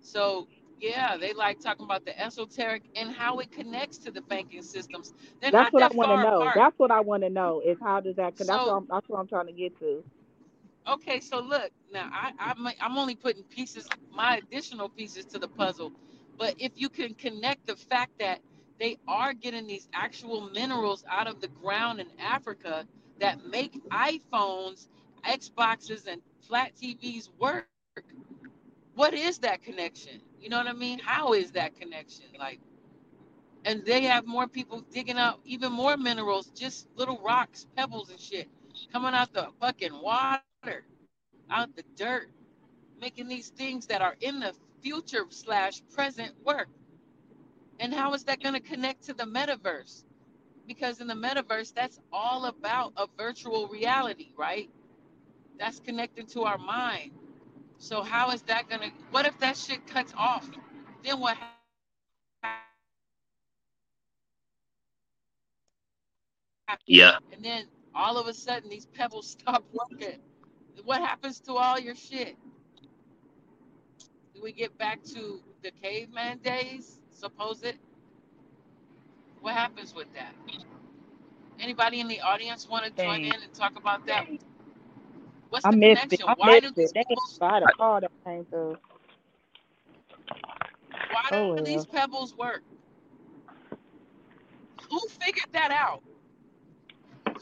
[0.00, 0.48] So
[0.80, 5.12] yeah, they like talking about the esoteric and how it connects to the banking systems.
[5.40, 6.50] They're That's what I want to know.
[6.50, 6.54] apart.
[6.54, 8.36] That's what I want to know is how does that?
[8.36, 10.04] Cause that's what So I'm, that's what I'm trying to get to.
[10.86, 15.48] okay, so look now, I I'm I'm only putting pieces, my additional pieces to the
[15.48, 15.92] puzzle.
[16.38, 18.40] But if you can connect the fact that
[18.78, 22.86] they are getting these actual minerals out of the ground in Africa
[23.20, 24.88] that make iPhones,
[25.24, 27.68] Xboxes, and flat TVs work.
[28.94, 30.20] What is that connection?
[30.40, 30.98] You know what I mean?
[30.98, 32.26] How is that connection?
[32.38, 32.60] Like,
[33.64, 38.20] and they have more people digging out even more minerals, just little rocks, pebbles, and
[38.20, 38.48] shit
[38.92, 40.84] coming out the fucking water,
[41.50, 42.30] out the dirt,
[43.00, 46.68] making these things that are in the future slash present work.
[47.80, 50.04] And how is that going to connect to the metaverse?
[50.66, 54.70] Because in the metaverse, that's all about a virtual reality, right?
[55.58, 57.12] That's connected to our mind.
[57.80, 58.90] So how is that going to?
[59.10, 60.48] What if that shit cuts off?
[61.02, 61.36] Then what?
[66.68, 66.84] happens?
[66.86, 67.16] Yeah.
[67.32, 67.64] And then
[67.94, 70.20] all of a sudden, these pebbles stop working.
[70.84, 72.36] What happens to all your shit?
[74.34, 77.00] Do we get back to the caveman days?
[77.10, 77.76] Suppose it.
[79.40, 80.34] What happens with that?
[81.58, 84.26] Anybody in the audience want to join in and talk about that?
[85.50, 86.22] What's I the missed it.
[86.26, 86.94] I Why do missed these it.
[86.94, 87.38] They pebbles?
[87.42, 88.78] I had a call that came through.
[91.10, 91.86] Why do Oh these well.
[91.86, 92.62] pebbles work?
[94.90, 96.02] Who figured that out?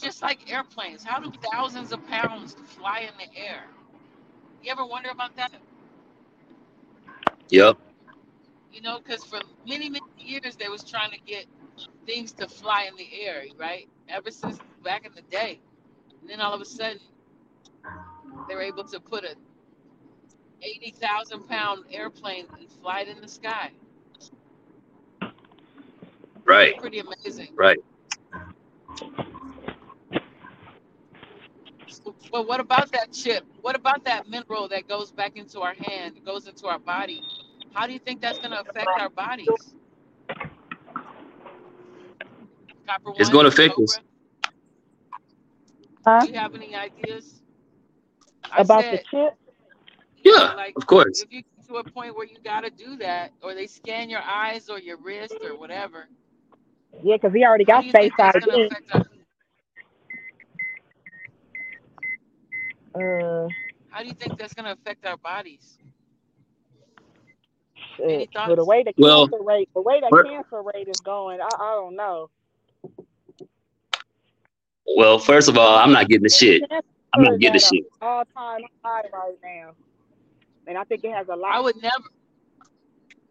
[0.00, 3.64] Just like airplanes, how do thousands of pounds fly in the air?
[4.62, 5.52] You ever wonder about that?
[7.50, 7.78] Yep.
[8.72, 11.46] You know, because for many, many years they was trying to get
[12.06, 13.88] things to fly in the air, right?
[14.08, 15.60] Ever since back in the day.
[16.20, 17.00] And then all of a sudden
[18.48, 19.34] they were able to put a
[20.62, 23.70] 80,000 pound airplane and fly it in the sky.
[26.44, 26.78] Right.
[26.80, 27.48] Pretty amazing.
[27.54, 27.78] Right.
[32.32, 33.44] But what about that chip?
[33.60, 37.22] What about that mineral that goes back into our hand, goes into our body?
[37.72, 39.48] How do you think that's going to affect our bodies?
[42.86, 44.00] Copper It's going to affect us.
[46.06, 46.20] Huh?
[46.20, 47.42] do you have any ideas?
[48.52, 49.34] I About said, the chip?
[50.24, 51.22] Yeah, like, of course.
[51.22, 54.10] if you get to a point where you got to do that, or they scan
[54.10, 56.08] your eyes or your wrist or whatever,
[57.02, 58.70] Yeah, because he already got do you Face think that's going to ID.
[62.94, 63.48] Uh,
[63.90, 65.78] How do you think that's going to affect our bodies?
[67.96, 68.08] shit.
[68.10, 71.00] Any Well, the way the Well, cancer rate, the way the fir- cancer rate is
[71.00, 72.30] going, I, I don't know.
[74.96, 76.62] well, first of all, I'm not getting the shit.
[77.12, 77.84] I'm Cancer not is getting the shit.
[78.02, 79.70] all-time high right now,
[80.66, 81.54] and I think it has a lot.
[81.54, 82.04] I would never.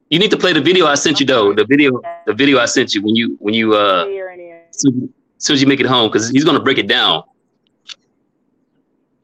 [0.09, 1.53] You need to play the video I sent you though.
[1.53, 4.29] The video, the video I sent you when you when you uh Here
[4.69, 7.23] as soon as soon as you make it home because he's gonna break it down.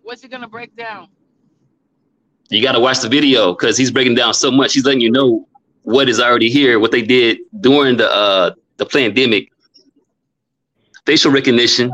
[0.03, 1.07] What's he going to break down?
[2.49, 4.73] You got to watch the video because he's breaking down so much.
[4.73, 5.47] He's letting you know
[5.83, 9.49] what is already here, what they did during the uh the pandemic,
[11.05, 11.91] facial recognition.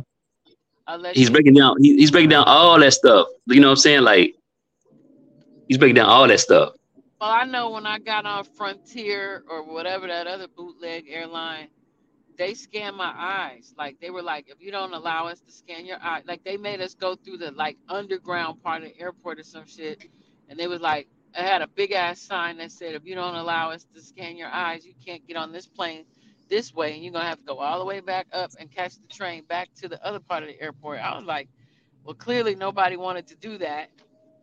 [1.14, 1.76] He's breaking down.
[1.82, 3.28] He, he's breaking down all that stuff.
[3.46, 4.02] You know what I'm saying?
[4.02, 4.36] Like
[5.68, 6.74] he's breaking down all that stuff.
[7.20, 11.68] Well, I know when I got on Frontier or whatever that other bootleg airline,
[12.38, 13.74] they scanned my eyes.
[13.78, 16.56] Like they were like, if you don't allow us to scan your eye, like they
[16.56, 20.06] made us go through the like underground part of the airport or some shit.
[20.48, 21.08] And they was like,
[21.38, 24.38] I had a big ass sign that said, if you don't allow us to scan
[24.38, 26.06] your eyes, you can't get on this plane
[26.50, 28.96] this way, and you're gonna have to go all the way back up and catch
[29.00, 31.00] the train back to the other part of the airport.
[31.00, 31.50] I was like,
[32.04, 33.90] well, clearly nobody wanted to do that,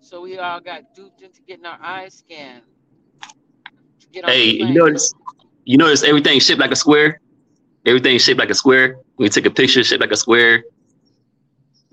[0.00, 2.62] so we all got duped into getting our eyes scanned
[4.26, 5.12] Hey, you notice
[5.64, 7.20] you notice everything shaped like a square.
[7.86, 8.96] Everything shaped like a square.
[9.16, 10.62] When you take a picture, shaped like a square.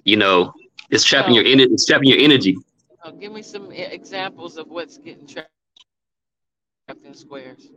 [0.04, 0.54] You know,
[0.90, 1.42] It's trapping No.
[1.42, 1.72] your energy.
[1.74, 2.58] It's trapping your energy.
[3.04, 5.50] Uh, give me some examples of what's getting trapped
[7.06, 7.70] in squares.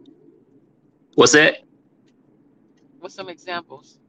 [1.15, 1.65] What's that?
[3.07, 4.01] What's some examples?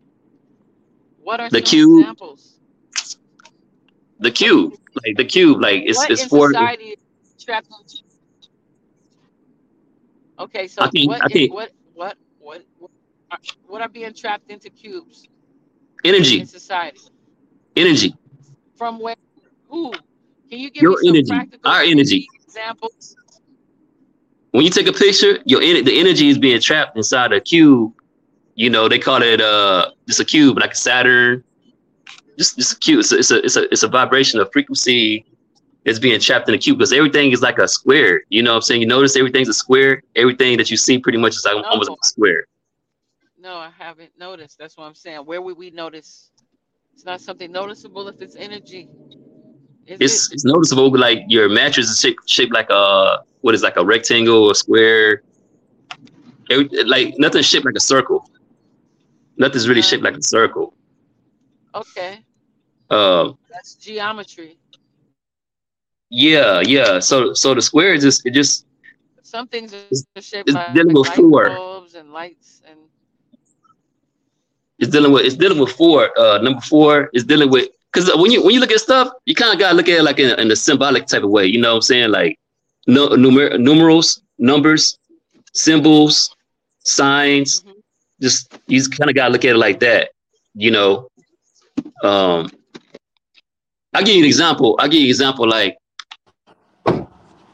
[1.22, 1.99] What are The cube.
[1.99, 2.57] examples?
[4.18, 4.74] The cube,
[5.06, 6.48] like the cube, like it's what it's for.
[6.48, 6.95] society
[7.36, 7.99] is trapped in?
[10.40, 12.90] Okay, so I think- what, I in- think- what what what what
[13.30, 13.38] are,
[13.68, 15.28] what are being trapped into cubes
[16.03, 16.99] Energy, in society?
[17.76, 18.15] energy,
[18.76, 19.15] From where?
[19.69, 19.91] Who?
[20.49, 22.28] Can you give your me some energy, our energy.
[22.44, 23.15] examples?
[24.49, 27.94] When you take a picture, your the energy is being trapped inside a cube.
[28.57, 31.43] You know they call it uh just a cube, like a Saturn.
[32.38, 32.99] Just just a cube.
[32.99, 35.25] It's a, it's a it's a it's a vibration of frequency
[35.85, 38.21] that's being trapped in a cube because everything is like a square.
[38.29, 38.81] You know what I'm saying?
[38.81, 40.03] You notice everything's a square.
[40.15, 42.45] Everything that you see pretty much is like almost like a square.
[43.38, 44.57] No, I haven't noticed.
[44.57, 45.19] That's what I'm saying.
[45.19, 46.31] Where would we notice?
[46.93, 48.89] It's not something noticeable if it's energy.
[49.88, 53.77] Is it's it's noticeable like your mattress is shaped, shaped like a what is like
[53.77, 55.23] a rectangle or square
[56.49, 58.29] Every, like nothing shaped like a circle
[59.38, 60.73] nothing's really shaped like a circle
[61.73, 62.26] okay?
[62.89, 64.59] um That's geometry.
[66.09, 68.65] yeah yeah so so the square is just it just
[69.23, 70.11] Some things are shaped
[70.45, 71.34] it's like, dealing with four.
[71.43, 72.80] bulbs and lights and
[74.80, 78.31] it's dealing with it's dealing with four uh number four is dealing with because when
[78.31, 80.38] you when you look at stuff you kind of gotta look at it like in,
[80.39, 82.38] in a symbolic type of way you know what i'm saying like
[82.88, 84.97] no numer- numerals numbers
[85.53, 86.35] symbols
[86.84, 87.64] signs
[88.22, 90.10] just you just kind of gotta look at it like that
[90.56, 91.07] you know?
[92.03, 92.49] Um
[93.94, 94.76] i'll give you an example.
[94.80, 95.77] I'll give you an example like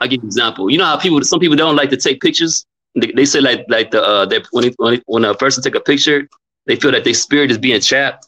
[0.01, 0.69] i'll give you an example.
[0.69, 2.65] You know how people some people don't like to take pictures?
[2.95, 5.63] They, they say like like the uh they, when, it- when, it- when a person
[5.63, 6.27] take a picture
[6.65, 8.27] they feel that their spirit is being trapped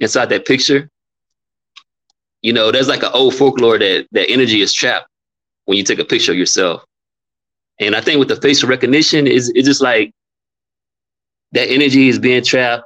[0.00, 0.88] inside that picture.
[2.42, 5.08] You know there's like an old folklore that that energy is trapped
[5.66, 6.84] when you take a picture of yourself.
[7.80, 10.12] And i think with the facial recognition is it's just like
[11.52, 12.84] that energy is being trapped.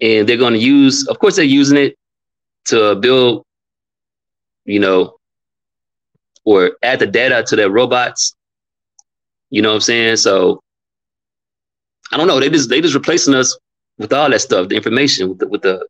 [0.00, 1.96] And they're going to use of course they're using it
[2.66, 3.44] to build
[4.64, 5.16] you know
[6.44, 8.34] or add the data to their robots.
[9.50, 10.16] You know what i'm saying?
[10.16, 10.60] So
[12.12, 12.40] i don't know.
[12.40, 13.56] They just they just replacing us
[13.98, 15.86] with all that stuff the information with the, with the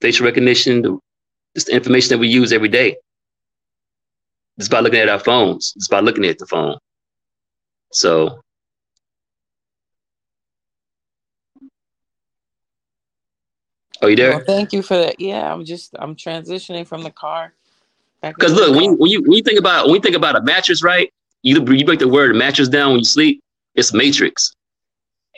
[0.00, 0.98] facial recognition the,
[1.54, 2.96] just the information that we use every day.
[4.58, 6.78] Just by looking at our phones just by looking at the phone.
[7.92, 8.40] So
[14.06, 15.20] are you there Well, thank you for that.
[15.20, 17.52] Yeah, I'm just I'm transitioning from the car.
[18.22, 20.42] Because look, when you, when you when you think about when you think about a
[20.42, 21.12] mattress, right?
[21.42, 23.42] You you break the word mattress down when you sleep.
[23.74, 24.54] It's matrix,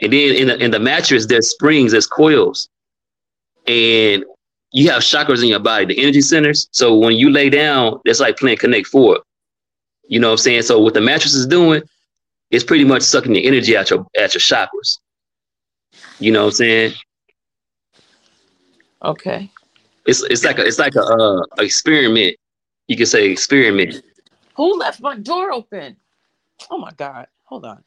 [0.02, 2.68] and then in the in the mattress there's springs, there's coils,
[3.66, 4.24] and
[4.72, 6.68] you have chakras in your body, the energy centers.
[6.70, 9.20] So when you lay down, that's like playing Connect Four.
[10.06, 10.62] You know what I'm saying?
[10.62, 11.82] So what the mattress is doing,
[12.50, 14.98] it's pretty much sucking the energy out your at your chakras.
[16.20, 16.94] You know what I'm saying?
[19.06, 19.50] Okay.
[20.06, 22.36] It's it's like a it's like a uh, experiment.
[22.88, 24.02] You could say experiment.
[24.56, 25.96] Who left my door open?
[26.70, 27.26] Oh my god.
[27.44, 27.82] Hold on.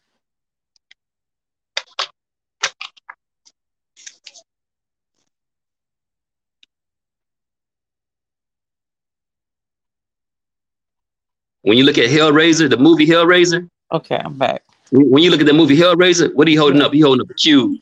[11.62, 14.64] When you look at Hellraiser, the movie Hellraiser, Okay, I'm back.
[14.92, 16.94] when you look at the movie Hellraiser, what are you holding up?
[16.94, 17.78] He holding up a cube.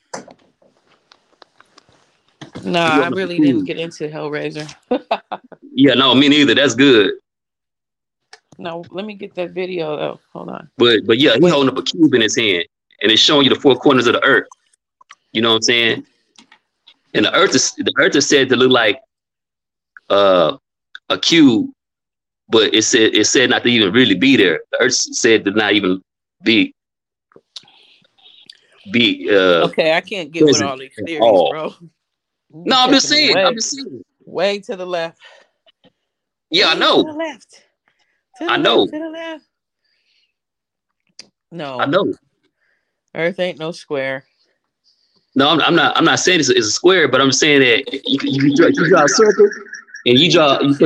[2.63, 4.73] No, I really didn't get into Hellraiser.
[5.79, 6.55] Yeah, no, me neither.
[6.55, 7.13] That's good.
[8.57, 10.19] No, let me get that video though.
[10.33, 10.71] Hold on.
[10.77, 12.65] But but yeah, he's holding up a cube in his hand,
[13.03, 14.47] and it's showing you the four corners of the earth.
[15.33, 16.05] You know what I'm saying?
[17.13, 18.99] And the earth is the earth is said to look like
[20.09, 20.57] uh
[21.09, 21.69] a cube,
[22.49, 24.61] but it said it said not to even really be there.
[24.71, 26.01] The earth said to not even
[26.43, 26.73] be
[28.91, 31.51] be uh Okay, I can't get with all these theories, all.
[31.51, 31.75] bro.
[32.51, 33.35] No, I'm just saying.
[33.37, 34.03] I'm just saying.
[34.25, 35.19] Way to the left.
[36.49, 37.03] Yeah, I know.
[37.03, 37.63] To the left.
[38.37, 38.85] To the I left, know.
[38.85, 39.45] To the left.
[41.51, 41.79] No.
[41.79, 42.13] I know.
[43.15, 44.25] Earth ain't no square.
[45.35, 45.95] No, I'm, I'm not.
[45.97, 48.67] I'm not saying it's a, it's a square, but I'm saying that you, you, draw,
[48.67, 49.47] you draw a circle
[50.05, 50.85] and you draw you put